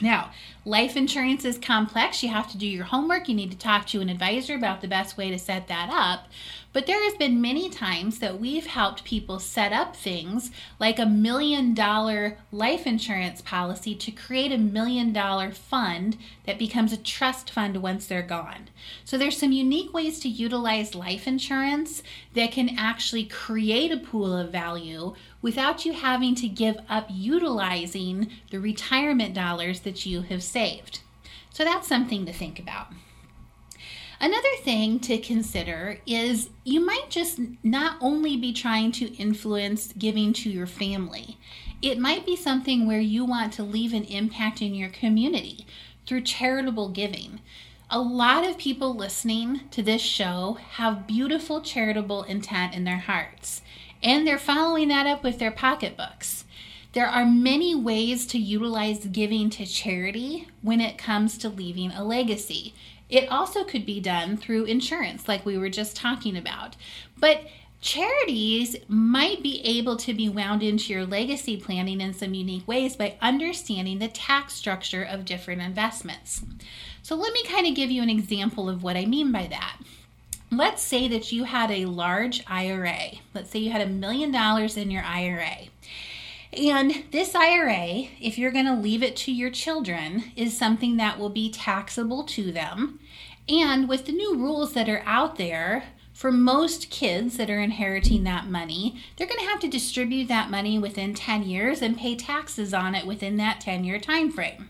Now, 0.00 0.30
life 0.64 0.96
insurance 0.96 1.44
is 1.44 1.58
complex. 1.58 2.22
You 2.22 2.28
have 2.28 2.50
to 2.52 2.58
do 2.58 2.66
your 2.66 2.84
homework. 2.84 3.28
You 3.28 3.34
need 3.34 3.50
to 3.50 3.58
talk 3.58 3.86
to 3.88 4.00
an 4.00 4.08
advisor 4.08 4.54
about 4.54 4.80
the 4.80 4.88
best 4.88 5.16
way 5.16 5.30
to 5.30 5.38
set 5.38 5.68
that 5.68 5.90
up. 5.90 6.28
But 6.72 6.86
there 6.86 7.02
has 7.04 7.14
been 7.14 7.42
many 7.42 7.68
times 7.68 8.18
that 8.20 8.40
we've 8.40 8.64
helped 8.64 9.04
people 9.04 9.38
set 9.38 9.72
up 9.72 9.94
things 9.94 10.50
like 10.78 10.98
a 10.98 11.04
million 11.04 11.74
dollar 11.74 12.38
life 12.50 12.86
insurance 12.86 13.42
policy 13.42 13.94
to 13.96 14.10
create 14.10 14.52
a 14.52 14.58
million 14.58 15.12
dollar 15.12 15.50
fund 15.50 16.16
that 16.46 16.58
becomes 16.58 16.92
a 16.92 16.96
trust 16.96 17.50
fund 17.50 17.82
once 17.82 18.06
they're 18.06 18.22
gone. 18.22 18.68
So 19.04 19.18
there's 19.18 19.36
some 19.36 19.52
unique 19.52 19.92
ways 19.92 20.18
to 20.20 20.28
utilize 20.30 20.94
life 20.94 21.26
insurance 21.26 22.02
that 22.32 22.52
can 22.52 22.70
actually 22.78 23.24
create 23.24 23.92
a 23.92 23.98
pool 23.98 24.34
of 24.34 24.50
value 24.50 25.14
without 25.42 25.84
you 25.84 25.92
having 25.92 26.34
to 26.36 26.48
give 26.48 26.78
up 26.88 27.06
utilizing 27.10 28.30
the 28.50 28.60
retirement 28.60 29.34
dollars 29.34 29.80
that 29.80 30.06
you 30.06 30.22
have 30.22 30.42
saved. 30.52 31.00
So 31.50 31.64
that's 31.64 31.88
something 31.88 32.26
to 32.26 32.32
think 32.32 32.58
about. 32.58 32.88
Another 34.20 34.54
thing 34.62 35.00
to 35.00 35.18
consider 35.18 35.98
is 36.06 36.50
you 36.62 36.84
might 36.84 37.10
just 37.10 37.40
not 37.64 37.96
only 38.00 38.36
be 38.36 38.52
trying 38.52 38.92
to 38.92 39.12
influence 39.16 39.92
giving 39.98 40.32
to 40.34 40.50
your 40.50 40.68
family, 40.68 41.38
it 41.82 41.98
might 41.98 42.24
be 42.24 42.36
something 42.36 42.86
where 42.86 43.00
you 43.00 43.24
want 43.24 43.52
to 43.54 43.64
leave 43.64 43.92
an 43.92 44.04
impact 44.04 44.62
in 44.62 44.76
your 44.76 44.90
community 44.90 45.66
through 46.06 46.20
charitable 46.20 46.90
giving. 46.90 47.40
A 47.90 48.00
lot 48.00 48.46
of 48.46 48.58
people 48.58 48.94
listening 48.94 49.62
to 49.72 49.82
this 49.82 50.00
show 50.00 50.56
have 50.74 51.08
beautiful 51.08 51.60
charitable 51.60 52.22
intent 52.22 52.74
in 52.74 52.84
their 52.84 52.98
hearts, 52.98 53.60
and 54.02 54.24
they're 54.24 54.38
following 54.38 54.86
that 54.88 55.06
up 55.06 55.24
with 55.24 55.40
their 55.40 55.50
pocketbooks. 55.50 56.44
There 56.92 57.06
are 57.06 57.24
many 57.24 57.74
ways 57.74 58.26
to 58.26 58.38
utilize 58.38 59.06
giving 59.06 59.48
to 59.50 59.64
charity 59.64 60.48
when 60.60 60.80
it 60.80 60.98
comes 60.98 61.38
to 61.38 61.48
leaving 61.48 61.90
a 61.90 62.04
legacy. 62.04 62.74
It 63.08 63.30
also 63.30 63.64
could 63.64 63.86
be 63.86 63.98
done 63.98 64.36
through 64.36 64.64
insurance, 64.64 65.26
like 65.26 65.46
we 65.46 65.56
were 65.56 65.70
just 65.70 65.96
talking 65.96 66.36
about. 66.36 66.76
But 67.18 67.46
charities 67.80 68.76
might 68.88 69.42
be 69.42 69.62
able 69.64 69.96
to 69.96 70.12
be 70.12 70.28
wound 70.28 70.62
into 70.62 70.92
your 70.92 71.06
legacy 71.06 71.56
planning 71.56 72.02
in 72.02 72.12
some 72.12 72.34
unique 72.34 72.68
ways 72.68 72.94
by 72.94 73.16
understanding 73.22 73.98
the 73.98 74.08
tax 74.08 74.52
structure 74.52 75.02
of 75.02 75.24
different 75.24 75.62
investments. 75.62 76.42
So, 77.02 77.16
let 77.16 77.32
me 77.32 77.42
kind 77.44 77.66
of 77.66 77.74
give 77.74 77.90
you 77.90 78.02
an 78.02 78.10
example 78.10 78.68
of 78.68 78.82
what 78.82 78.96
I 78.98 79.06
mean 79.06 79.32
by 79.32 79.46
that. 79.46 79.78
Let's 80.50 80.82
say 80.82 81.08
that 81.08 81.32
you 81.32 81.44
had 81.44 81.70
a 81.70 81.86
large 81.86 82.44
IRA. 82.46 83.12
Let's 83.34 83.50
say 83.50 83.60
you 83.60 83.72
had 83.72 83.80
a 83.80 83.90
million 83.90 84.30
dollars 84.30 84.76
in 84.76 84.90
your 84.90 85.02
IRA. 85.02 85.68
And 86.52 87.04
this 87.12 87.34
IRA, 87.34 88.08
if 88.20 88.36
you're 88.36 88.50
going 88.50 88.66
to 88.66 88.74
leave 88.74 89.02
it 89.02 89.16
to 89.16 89.32
your 89.32 89.50
children, 89.50 90.24
is 90.36 90.56
something 90.56 90.98
that 90.98 91.18
will 91.18 91.30
be 91.30 91.50
taxable 91.50 92.24
to 92.24 92.52
them. 92.52 93.00
And 93.48 93.88
with 93.88 94.04
the 94.04 94.12
new 94.12 94.36
rules 94.36 94.74
that 94.74 94.88
are 94.88 95.02
out 95.06 95.36
there, 95.36 95.84
for 96.12 96.30
most 96.30 96.90
kids 96.90 97.36
that 97.36 97.50
are 97.50 97.58
inheriting 97.58 98.24
that 98.24 98.46
money, 98.46 99.02
they're 99.16 99.26
going 99.26 99.40
to 99.40 99.46
have 99.46 99.60
to 99.60 99.68
distribute 99.68 100.28
that 100.28 100.50
money 100.50 100.78
within 100.78 101.14
10 101.14 101.42
years 101.42 101.82
and 101.82 101.98
pay 101.98 102.14
taxes 102.14 102.72
on 102.74 102.94
it 102.94 103.06
within 103.06 103.38
that 103.38 103.60
10 103.60 103.84
year 103.84 103.98
time 103.98 104.30
frame. 104.30 104.68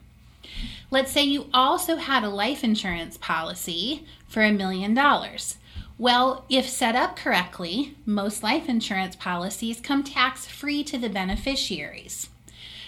Let's 0.90 1.10
say 1.10 1.24
you 1.24 1.48
also 1.52 1.96
had 1.96 2.22
a 2.22 2.28
life 2.28 2.62
insurance 2.62 3.16
policy 3.18 4.06
for 4.28 4.42
a 4.42 4.52
million 4.52 4.94
dollars. 4.94 5.56
Well, 6.02 6.44
if 6.48 6.68
set 6.68 6.96
up 6.96 7.14
correctly, 7.14 7.94
most 8.04 8.42
life 8.42 8.68
insurance 8.68 9.14
policies 9.14 9.80
come 9.80 10.02
tax 10.02 10.46
free 10.46 10.82
to 10.82 10.98
the 10.98 11.08
beneficiaries. 11.08 12.28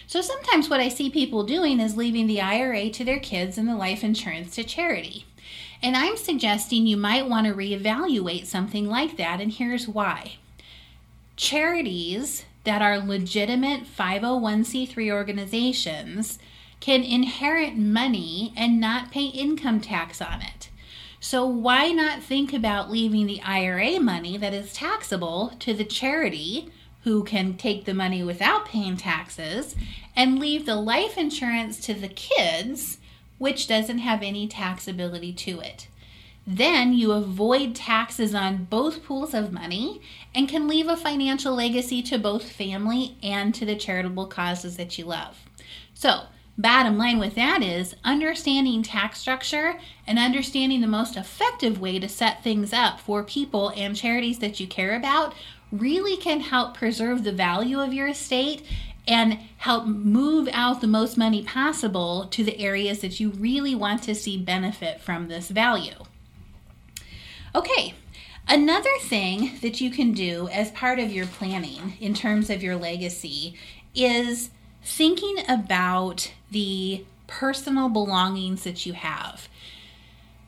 So 0.08 0.20
sometimes 0.20 0.68
what 0.68 0.80
I 0.80 0.88
see 0.88 1.10
people 1.10 1.44
doing 1.44 1.78
is 1.78 1.96
leaving 1.96 2.26
the 2.26 2.40
IRA 2.40 2.90
to 2.90 3.04
their 3.04 3.20
kids 3.20 3.56
and 3.56 3.68
the 3.68 3.76
life 3.76 4.02
insurance 4.02 4.56
to 4.56 4.64
charity. 4.64 5.26
And 5.80 5.96
I'm 5.96 6.16
suggesting 6.16 6.88
you 6.88 6.96
might 6.96 7.28
want 7.28 7.46
to 7.46 7.54
reevaluate 7.54 8.46
something 8.46 8.88
like 8.88 9.16
that, 9.16 9.40
and 9.40 9.52
here's 9.52 9.86
why. 9.86 10.38
Charities 11.36 12.46
that 12.64 12.82
are 12.82 12.98
legitimate 12.98 13.84
501c3 13.84 15.12
organizations 15.12 16.40
can 16.80 17.04
inherit 17.04 17.76
money 17.76 18.52
and 18.56 18.80
not 18.80 19.12
pay 19.12 19.26
income 19.26 19.80
tax 19.80 20.20
on 20.20 20.42
it. 20.42 20.53
So, 21.24 21.46
why 21.46 21.88
not 21.88 22.22
think 22.22 22.52
about 22.52 22.90
leaving 22.90 23.24
the 23.24 23.40
IRA 23.40 23.98
money 23.98 24.36
that 24.36 24.52
is 24.52 24.74
taxable 24.74 25.54
to 25.60 25.72
the 25.72 25.82
charity 25.82 26.70
who 27.04 27.24
can 27.24 27.56
take 27.56 27.86
the 27.86 27.94
money 27.94 28.22
without 28.22 28.66
paying 28.66 28.98
taxes 28.98 29.74
and 30.14 30.38
leave 30.38 30.66
the 30.66 30.76
life 30.76 31.16
insurance 31.16 31.80
to 31.86 31.94
the 31.94 32.08
kids, 32.08 32.98
which 33.38 33.66
doesn't 33.66 34.00
have 34.00 34.22
any 34.22 34.46
taxability 34.46 35.34
to 35.34 35.60
it? 35.60 35.88
Then 36.46 36.92
you 36.92 37.12
avoid 37.12 37.74
taxes 37.74 38.34
on 38.34 38.64
both 38.64 39.02
pools 39.02 39.32
of 39.32 39.50
money 39.50 40.02
and 40.34 40.46
can 40.46 40.68
leave 40.68 40.88
a 40.88 40.94
financial 40.94 41.54
legacy 41.54 42.02
to 42.02 42.18
both 42.18 42.52
family 42.52 43.16
and 43.22 43.54
to 43.54 43.64
the 43.64 43.76
charitable 43.76 44.26
causes 44.26 44.76
that 44.76 44.98
you 44.98 45.06
love. 45.06 45.38
So, 45.94 46.24
Bottom 46.56 46.96
line 46.96 47.18
with 47.18 47.34
that 47.34 47.62
is 47.62 47.96
understanding 48.04 48.82
tax 48.84 49.18
structure 49.18 49.80
and 50.06 50.18
understanding 50.20 50.80
the 50.80 50.86
most 50.86 51.16
effective 51.16 51.80
way 51.80 51.98
to 51.98 52.08
set 52.08 52.44
things 52.44 52.72
up 52.72 53.00
for 53.00 53.24
people 53.24 53.70
and 53.70 53.96
charities 53.96 54.38
that 54.38 54.60
you 54.60 54.68
care 54.68 54.94
about 54.94 55.34
really 55.72 56.16
can 56.16 56.40
help 56.40 56.76
preserve 56.76 57.24
the 57.24 57.32
value 57.32 57.80
of 57.80 57.92
your 57.92 58.06
estate 58.06 58.62
and 59.06 59.38
help 59.58 59.84
move 59.86 60.48
out 60.52 60.80
the 60.80 60.86
most 60.86 61.18
money 61.18 61.42
possible 61.42 62.26
to 62.30 62.44
the 62.44 62.58
areas 62.60 63.00
that 63.00 63.18
you 63.18 63.30
really 63.30 63.74
want 63.74 64.02
to 64.04 64.14
see 64.14 64.38
benefit 64.38 65.00
from 65.00 65.26
this 65.26 65.48
value. 65.48 66.04
Okay, 67.54 67.94
another 68.48 68.96
thing 69.02 69.58
that 69.60 69.80
you 69.80 69.90
can 69.90 70.12
do 70.12 70.48
as 70.48 70.70
part 70.70 71.00
of 71.00 71.12
your 71.12 71.26
planning 71.26 71.94
in 72.00 72.14
terms 72.14 72.48
of 72.48 72.62
your 72.62 72.76
legacy 72.76 73.54
is 73.94 74.50
thinking 74.82 75.36
about 75.48 76.32
the 76.54 77.04
personal 77.26 77.88
belongings 77.88 78.62
that 78.62 78.86
you 78.86 78.92
have. 78.92 79.48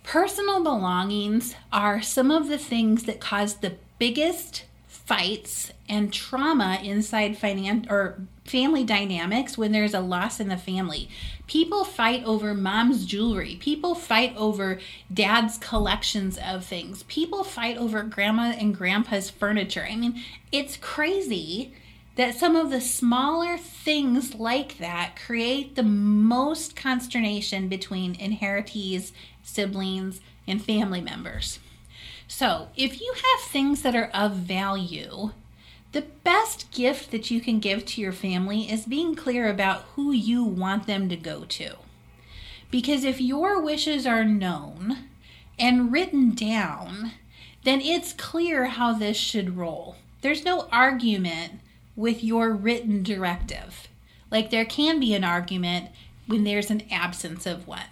Personal 0.04 0.62
belongings 0.62 1.56
are 1.72 2.00
some 2.00 2.30
of 2.30 2.48
the 2.48 2.58
things 2.58 3.02
that 3.04 3.18
cause 3.18 3.56
the 3.56 3.74
biggest 3.98 4.64
fights 4.86 5.72
and 5.88 6.12
trauma 6.12 6.78
inside 6.80 7.36
finan- 7.36 7.90
or 7.90 8.20
family 8.44 8.84
dynamics 8.84 9.58
when 9.58 9.72
there's 9.72 9.94
a 9.94 10.00
loss 10.00 10.38
in 10.38 10.46
the 10.46 10.56
family. 10.56 11.08
People 11.48 11.84
fight 11.84 12.22
over 12.22 12.54
mom's 12.54 13.04
jewelry. 13.04 13.56
People 13.56 13.96
fight 13.96 14.32
over 14.36 14.78
dad's 15.12 15.58
collections 15.58 16.38
of 16.38 16.64
things. 16.64 17.02
People 17.04 17.42
fight 17.42 17.76
over 17.76 18.04
grandma 18.04 18.54
and 18.56 18.76
grandpa's 18.76 19.28
furniture. 19.28 19.86
I 19.90 19.96
mean, 19.96 20.22
it's 20.52 20.76
crazy 20.76 21.74
that 22.16 22.34
some 22.34 22.56
of 22.56 22.70
the 22.70 22.80
smaller 22.80 23.56
things 23.56 24.34
like 24.34 24.78
that 24.78 25.16
create 25.24 25.76
the 25.76 25.82
most 25.82 26.74
consternation 26.74 27.68
between 27.68 28.14
inheritees, 28.16 29.12
siblings, 29.42 30.20
and 30.46 30.62
family 30.62 31.00
members. 31.00 31.58
So, 32.26 32.68
if 32.76 33.00
you 33.00 33.12
have 33.14 33.50
things 33.50 33.82
that 33.82 33.94
are 33.94 34.10
of 34.12 34.32
value, 34.32 35.30
the 35.92 36.06
best 36.24 36.70
gift 36.72 37.10
that 37.10 37.30
you 37.30 37.40
can 37.40 37.60
give 37.60 37.84
to 37.86 38.00
your 38.00 38.12
family 38.12 38.70
is 38.70 38.86
being 38.86 39.14
clear 39.14 39.48
about 39.48 39.82
who 39.94 40.10
you 40.10 40.42
want 40.42 40.86
them 40.86 41.08
to 41.08 41.16
go 41.16 41.44
to. 41.44 41.76
Because 42.70 43.04
if 43.04 43.20
your 43.20 43.60
wishes 43.60 44.06
are 44.06 44.24
known 44.24 45.04
and 45.58 45.92
written 45.92 46.34
down, 46.34 47.12
then 47.64 47.80
it's 47.80 48.12
clear 48.12 48.66
how 48.66 48.92
this 48.92 49.16
should 49.16 49.56
roll. 49.56 49.96
There's 50.22 50.44
no 50.44 50.68
argument 50.72 51.60
with 51.96 52.22
your 52.22 52.52
written 52.52 53.02
directive. 53.02 53.88
Like 54.30 54.50
there 54.50 54.64
can 54.64 55.00
be 55.00 55.14
an 55.14 55.24
argument 55.24 55.88
when 56.26 56.44
there's 56.44 56.70
an 56.70 56.82
absence 56.90 57.46
of 57.46 57.66
one. 57.66 57.88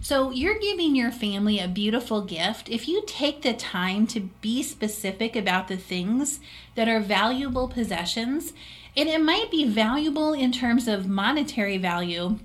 So 0.00 0.32
you're 0.32 0.58
giving 0.58 0.96
your 0.96 1.12
family 1.12 1.60
a 1.60 1.68
beautiful 1.68 2.22
gift 2.22 2.68
if 2.68 2.88
you 2.88 3.04
take 3.06 3.42
the 3.42 3.52
time 3.52 4.08
to 4.08 4.20
be 4.40 4.62
specific 4.62 5.36
about 5.36 5.68
the 5.68 5.76
things 5.76 6.40
that 6.74 6.88
are 6.88 7.00
valuable 7.00 7.68
possessions. 7.68 8.52
And 8.96 9.08
it 9.08 9.22
might 9.22 9.50
be 9.50 9.64
valuable 9.64 10.32
in 10.32 10.50
terms 10.50 10.88
of 10.88 11.08
monetary 11.08 11.78
value. 11.78 12.38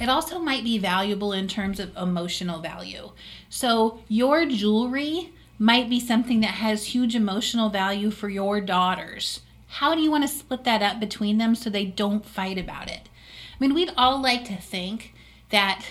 It 0.00 0.08
also 0.08 0.38
might 0.38 0.64
be 0.64 0.78
valuable 0.78 1.32
in 1.32 1.46
terms 1.46 1.78
of 1.78 1.94
emotional 1.94 2.60
value. 2.60 3.10
So 3.50 4.00
your 4.08 4.46
jewelry 4.46 5.30
might 5.58 5.90
be 5.90 6.00
something 6.00 6.40
that 6.40 6.54
has 6.54 6.86
huge 6.86 7.14
emotional 7.14 7.68
value 7.68 8.10
for 8.10 8.30
your 8.30 8.60
daughters 8.62 9.40
how 9.78 9.94
do 9.94 10.00
you 10.00 10.10
want 10.10 10.22
to 10.22 10.28
split 10.28 10.64
that 10.64 10.82
up 10.82 11.00
between 11.00 11.38
them 11.38 11.54
so 11.54 11.68
they 11.68 11.84
don't 11.84 12.24
fight 12.24 12.58
about 12.58 12.88
it? 12.90 13.08
I 13.08 13.56
mean, 13.58 13.74
we'd 13.74 13.92
all 13.96 14.20
like 14.22 14.44
to 14.44 14.56
think 14.56 15.14
that 15.50 15.84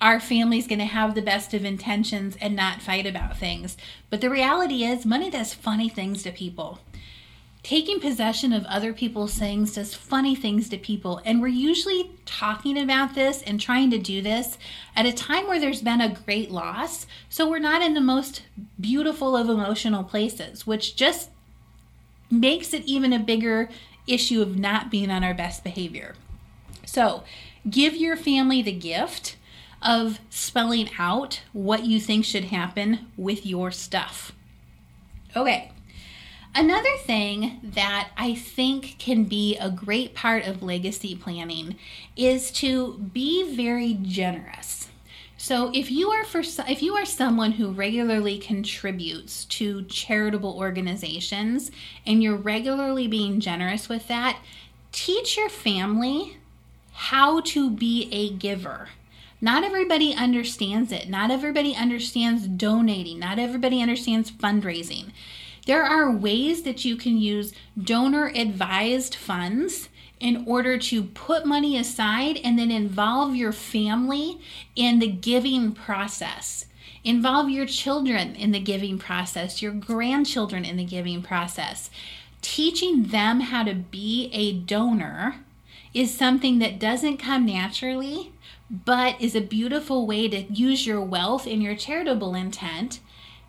our 0.00 0.20
family's 0.20 0.66
going 0.66 0.78
to 0.78 0.84
have 0.84 1.14
the 1.14 1.22
best 1.22 1.54
of 1.54 1.64
intentions 1.64 2.36
and 2.40 2.54
not 2.54 2.82
fight 2.82 3.06
about 3.06 3.36
things. 3.36 3.76
But 4.10 4.20
the 4.20 4.30
reality 4.30 4.84
is, 4.84 5.04
money 5.04 5.30
does 5.30 5.54
funny 5.54 5.88
things 5.88 6.22
to 6.22 6.30
people. 6.32 6.78
taking 7.62 8.00
possession 8.00 8.52
of 8.52 8.64
other 8.64 8.92
people's 8.92 9.34
things 9.34 9.74
does 9.74 9.94
funny 9.94 10.34
things 10.34 10.68
to 10.70 10.78
people. 10.78 11.20
And 11.24 11.42
we're 11.42 11.48
usually 11.48 12.10
talking 12.24 12.78
about 12.78 13.14
this 13.14 13.42
and 13.42 13.60
trying 13.60 13.90
to 13.90 13.98
do 13.98 14.22
this 14.22 14.56
at 14.96 15.06
a 15.06 15.12
time 15.12 15.46
where 15.46 15.60
there's 15.60 15.82
been 15.82 16.00
a 16.00 16.14
great 16.24 16.50
loss. 16.50 17.06
So 17.28 17.48
we're 17.48 17.58
not 17.58 17.82
in 17.82 17.94
the 17.94 18.00
most 18.00 18.42
beautiful 18.80 19.36
of 19.36 19.48
emotional 19.48 20.04
places, 20.04 20.66
which 20.66 20.96
just 20.96 21.30
makes 22.30 22.72
it 22.74 22.84
even 22.84 23.12
a 23.12 23.18
bigger 23.18 23.68
issue 24.06 24.42
of 24.42 24.58
not 24.58 24.90
being 24.90 25.10
on 25.10 25.24
our 25.24 25.34
best 25.34 25.64
behavior. 25.64 26.14
So 26.84 27.22
give 27.68 27.94
your 27.94 28.16
family 28.16 28.62
the 28.62 28.72
gift 28.72 29.36
of 29.82 30.18
spelling 30.30 30.88
out 30.98 31.42
what 31.52 31.84
you 31.84 32.00
think 32.00 32.24
should 32.24 32.44
happen 32.44 33.06
with 33.16 33.46
your 33.46 33.70
stuff. 33.70 34.32
Okay. 35.36 35.70
Another 36.54 36.96
thing 37.04 37.60
that 37.62 38.10
I 38.16 38.34
think 38.34 38.98
can 38.98 39.24
be 39.24 39.56
a 39.58 39.70
great 39.70 40.14
part 40.14 40.46
of 40.46 40.62
legacy 40.62 41.14
planning 41.14 41.76
is 42.16 42.50
to 42.52 42.94
be 43.12 43.54
very 43.54 43.94
generous. 43.94 44.87
So 45.40 45.70
if 45.72 45.88
you 45.88 46.10
are 46.10 46.24
for 46.24 46.42
if 46.66 46.82
you 46.82 46.94
are 46.96 47.04
someone 47.04 47.52
who 47.52 47.70
regularly 47.70 48.38
contributes 48.38 49.44
to 49.44 49.84
charitable 49.84 50.58
organizations 50.58 51.70
and 52.04 52.20
you're 52.20 52.34
regularly 52.34 53.06
being 53.06 53.38
generous 53.38 53.88
with 53.88 54.08
that, 54.08 54.40
teach 54.90 55.36
your 55.36 55.48
family 55.48 56.38
how 56.92 57.40
to 57.42 57.70
be 57.70 58.08
a 58.10 58.30
giver. 58.30 58.88
Not 59.40 59.62
everybody 59.62 60.12
understands 60.12 60.90
it. 60.90 61.08
Not 61.08 61.30
everybody 61.30 61.72
understands 61.76 62.48
donating. 62.48 63.20
Not 63.20 63.38
everybody 63.38 63.80
understands 63.80 64.32
fundraising. 64.32 65.12
There 65.66 65.84
are 65.84 66.10
ways 66.10 66.62
that 66.62 66.84
you 66.84 66.96
can 66.96 67.16
use 67.16 67.52
donor 67.80 68.32
advised 68.34 69.14
funds 69.14 69.88
in 70.20 70.44
order 70.46 70.78
to 70.78 71.02
put 71.02 71.46
money 71.46 71.76
aside 71.76 72.38
and 72.42 72.58
then 72.58 72.70
involve 72.70 73.34
your 73.34 73.52
family 73.52 74.40
in 74.74 74.98
the 74.98 75.08
giving 75.08 75.72
process. 75.72 76.66
Involve 77.04 77.48
your 77.48 77.66
children 77.66 78.34
in 78.34 78.50
the 78.50 78.60
giving 78.60 78.98
process, 78.98 79.62
your 79.62 79.72
grandchildren 79.72 80.64
in 80.64 80.76
the 80.76 80.84
giving 80.84 81.22
process. 81.22 81.90
Teaching 82.42 83.04
them 83.04 83.40
how 83.40 83.62
to 83.64 83.74
be 83.74 84.30
a 84.32 84.52
donor 84.52 85.36
is 85.94 86.12
something 86.12 86.58
that 86.58 86.78
doesn't 86.78 87.18
come 87.18 87.46
naturally, 87.46 88.32
but 88.70 89.20
is 89.20 89.34
a 89.34 89.40
beautiful 89.40 90.06
way 90.06 90.28
to 90.28 90.42
use 90.52 90.86
your 90.86 91.00
wealth 91.00 91.46
and 91.46 91.62
your 91.62 91.74
charitable 91.74 92.34
intent 92.34 93.00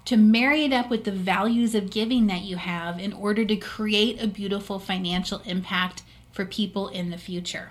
to 0.06 0.18
marry 0.18 0.64
it 0.64 0.74
up 0.74 0.90
with 0.90 1.04
the 1.04 1.12
values 1.12 1.76
of 1.76 1.92
giving 1.92 2.28
that 2.28 2.42
you 2.42 2.56
have 2.56 3.00
in 3.00 3.14
order 3.14 3.46
to 3.46 3.56
create 3.56 4.22
a 4.22 4.28
beautiful 4.28 4.80
financial 4.80 5.42
impact 5.46 6.02
for 6.32 6.46
people 6.46 6.88
in 6.88 7.10
the 7.10 7.18
future. 7.18 7.70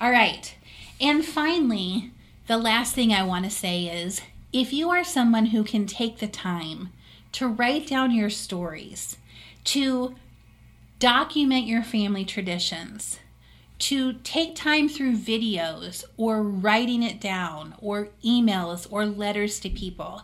All 0.00 0.10
right. 0.10 0.54
And 1.00 1.24
finally, 1.24 2.12
the 2.46 2.58
last 2.58 2.94
thing 2.94 3.12
I 3.12 3.22
want 3.22 3.44
to 3.44 3.50
say 3.50 3.84
is 3.84 4.20
if 4.52 4.72
you 4.72 4.90
are 4.90 5.04
someone 5.04 5.46
who 5.46 5.64
can 5.64 5.86
take 5.86 6.18
the 6.18 6.28
time 6.28 6.90
to 7.32 7.48
write 7.48 7.86
down 7.86 8.10
your 8.10 8.30
stories, 8.30 9.16
to 9.64 10.14
document 10.98 11.66
your 11.66 11.82
family 11.82 12.24
traditions, 12.24 13.18
to 13.78 14.14
take 14.24 14.54
time 14.54 14.88
through 14.88 15.16
videos 15.16 16.04
or 16.16 16.42
writing 16.42 17.02
it 17.02 17.20
down 17.20 17.74
or 17.78 18.08
emails 18.24 18.86
or 18.90 19.04
letters 19.04 19.60
to 19.60 19.68
people, 19.68 20.22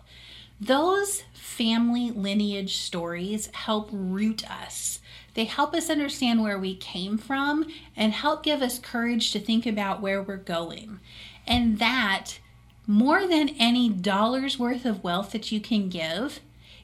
those 0.60 1.24
family 1.34 2.10
lineage 2.10 2.76
stories 2.76 3.50
help 3.52 3.90
root 3.92 4.48
us. 4.50 5.00
They 5.34 5.44
help 5.44 5.74
us 5.74 5.90
understand 5.90 6.42
where 6.42 6.58
we 6.58 6.74
came 6.74 7.18
from 7.18 7.66
and 7.96 8.12
help 8.12 8.42
give 8.42 8.62
us 8.62 8.78
courage 8.78 9.32
to 9.32 9.40
think 9.40 9.66
about 9.66 10.02
where 10.02 10.22
we're 10.22 10.36
going. 10.36 11.00
And 11.46 11.78
that, 11.78 12.38
more 12.86 13.26
than 13.26 13.50
any 13.58 13.88
dollar's 13.88 14.58
worth 14.58 14.84
of 14.84 15.02
wealth 15.02 15.32
that 15.32 15.50
you 15.50 15.60
can 15.60 15.88
give, 15.88 16.40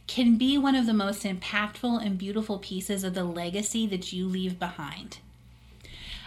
can 0.06 0.36
be 0.36 0.56
one 0.56 0.74
of 0.74 0.86
the 0.86 0.94
most 0.94 1.24
impactful 1.24 2.04
and 2.04 2.16
beautiful 2.16 2.58
pieces 2.58 3.04
of 3.04 3.14
the 3.14 3.24
legacy 3.24 3.86
that 3.86 4.12
you 4.12 4.26
leave 4.26 4.58
behind. 4.58 5.18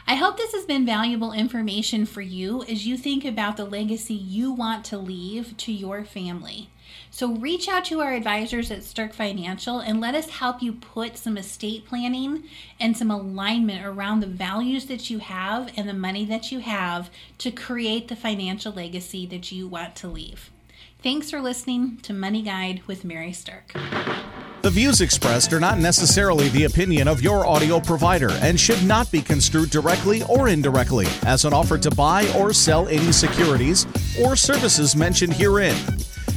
I 0.07 0.15
hope 0.15 0.37
this 0.37 0.53
has 0.53 0.65
been 0.65 0.85
valuable 0.85 1.31
information 1.31 2.05
for 2.05 2.21
you 2.21 2.63
as 2.63 2.85
you 2.85 2.97
think 2.97 3.23
about 3.23 3.57
the 3.57 3.65
legacy 3.65 4.13
you 4.13 4.51
want 4.51 4.83
to 4.85 4.97
leave 4.97 5.55
to 5.57 5.71
your 5.71 6.03
family. 6.03 6.69
So 7.09 7.35
reach 7.35 7.67
out 7.67 7.85
to 7.85 8.01
our 8.01 8.13
advisors 8.13 8.71
at 8.71 8.83
Stirk 8.83 9.13
Financial 9.13 9.79
and 9.79 9.99
let 9.99 10.15
us 10.15 10.29
help 10.29 10.61
you 10.61 10.73
put 10.73 11.17
some 11.17 11.37
estate 11.37 11.85
planning 11.85 12.43
and 12.79 12.95
some 12.95 13.11
alignment 13.11 13.85
around 13.85 14.19
the 14.19 14.27
values 14.27 14.85
that 14.85 15.09
you 15.09 15.19
have 15.19 15.71
and 15.77 15.87
the 15.87 15.93
money 15.93 16.25
that 16.25 16.51
you 16.51 16.59
have 16.59 17.09
to 17.39 17.51
create 17.51 18.07
the 18.07 18.15
financial 18.15 18.71
legacy 18.71 19.25
that 19.27 19.51
you 19.51 19.67
want 19.67 19.95
to 19.97 20.07
leave. 20.07 20.51
Thanks 21.03 21.31
for 21.31 21.41
listening 21.41 21.97
to 22.03 22.13
Money 22.13 22.43
Guide 22.43 22.81
with 22.85 23.03
Mary 23.03 23.33
Stirk. 23.33 23.73
The 24.61 24.69
views 24.69 25.01
expressed 25.01 25.51
are 25.53 25.59
not 25.59 25.79
necessarily 25.79 26.49
the 26.49 26.65
opinion 26.65 27.07
of 27.07 27.23
your 27.23 27.47
audio 27.47 27.79
provider 27.79 28.29
and 28.29 28.59
should 28.59 28.83
not 28.83 29.11
be 29.11 29.23
construed 29.23 29.71
directly 29.71 30.21
or 30.29 30.49
indirectly 30.49 31.07
as 31.25 31.45
an 31.45 31.53
offer 31.53 31.79
to 31.79 31.89
buy 31.89 32.31
or 32.37 32.53
sell 32.53 32.87
any 32.87 33.11
securities 33.11 33.87
or 34.21 34.35
services 34.35 34.95
mentioned 34.95 35.33
herein. 35.33 35.75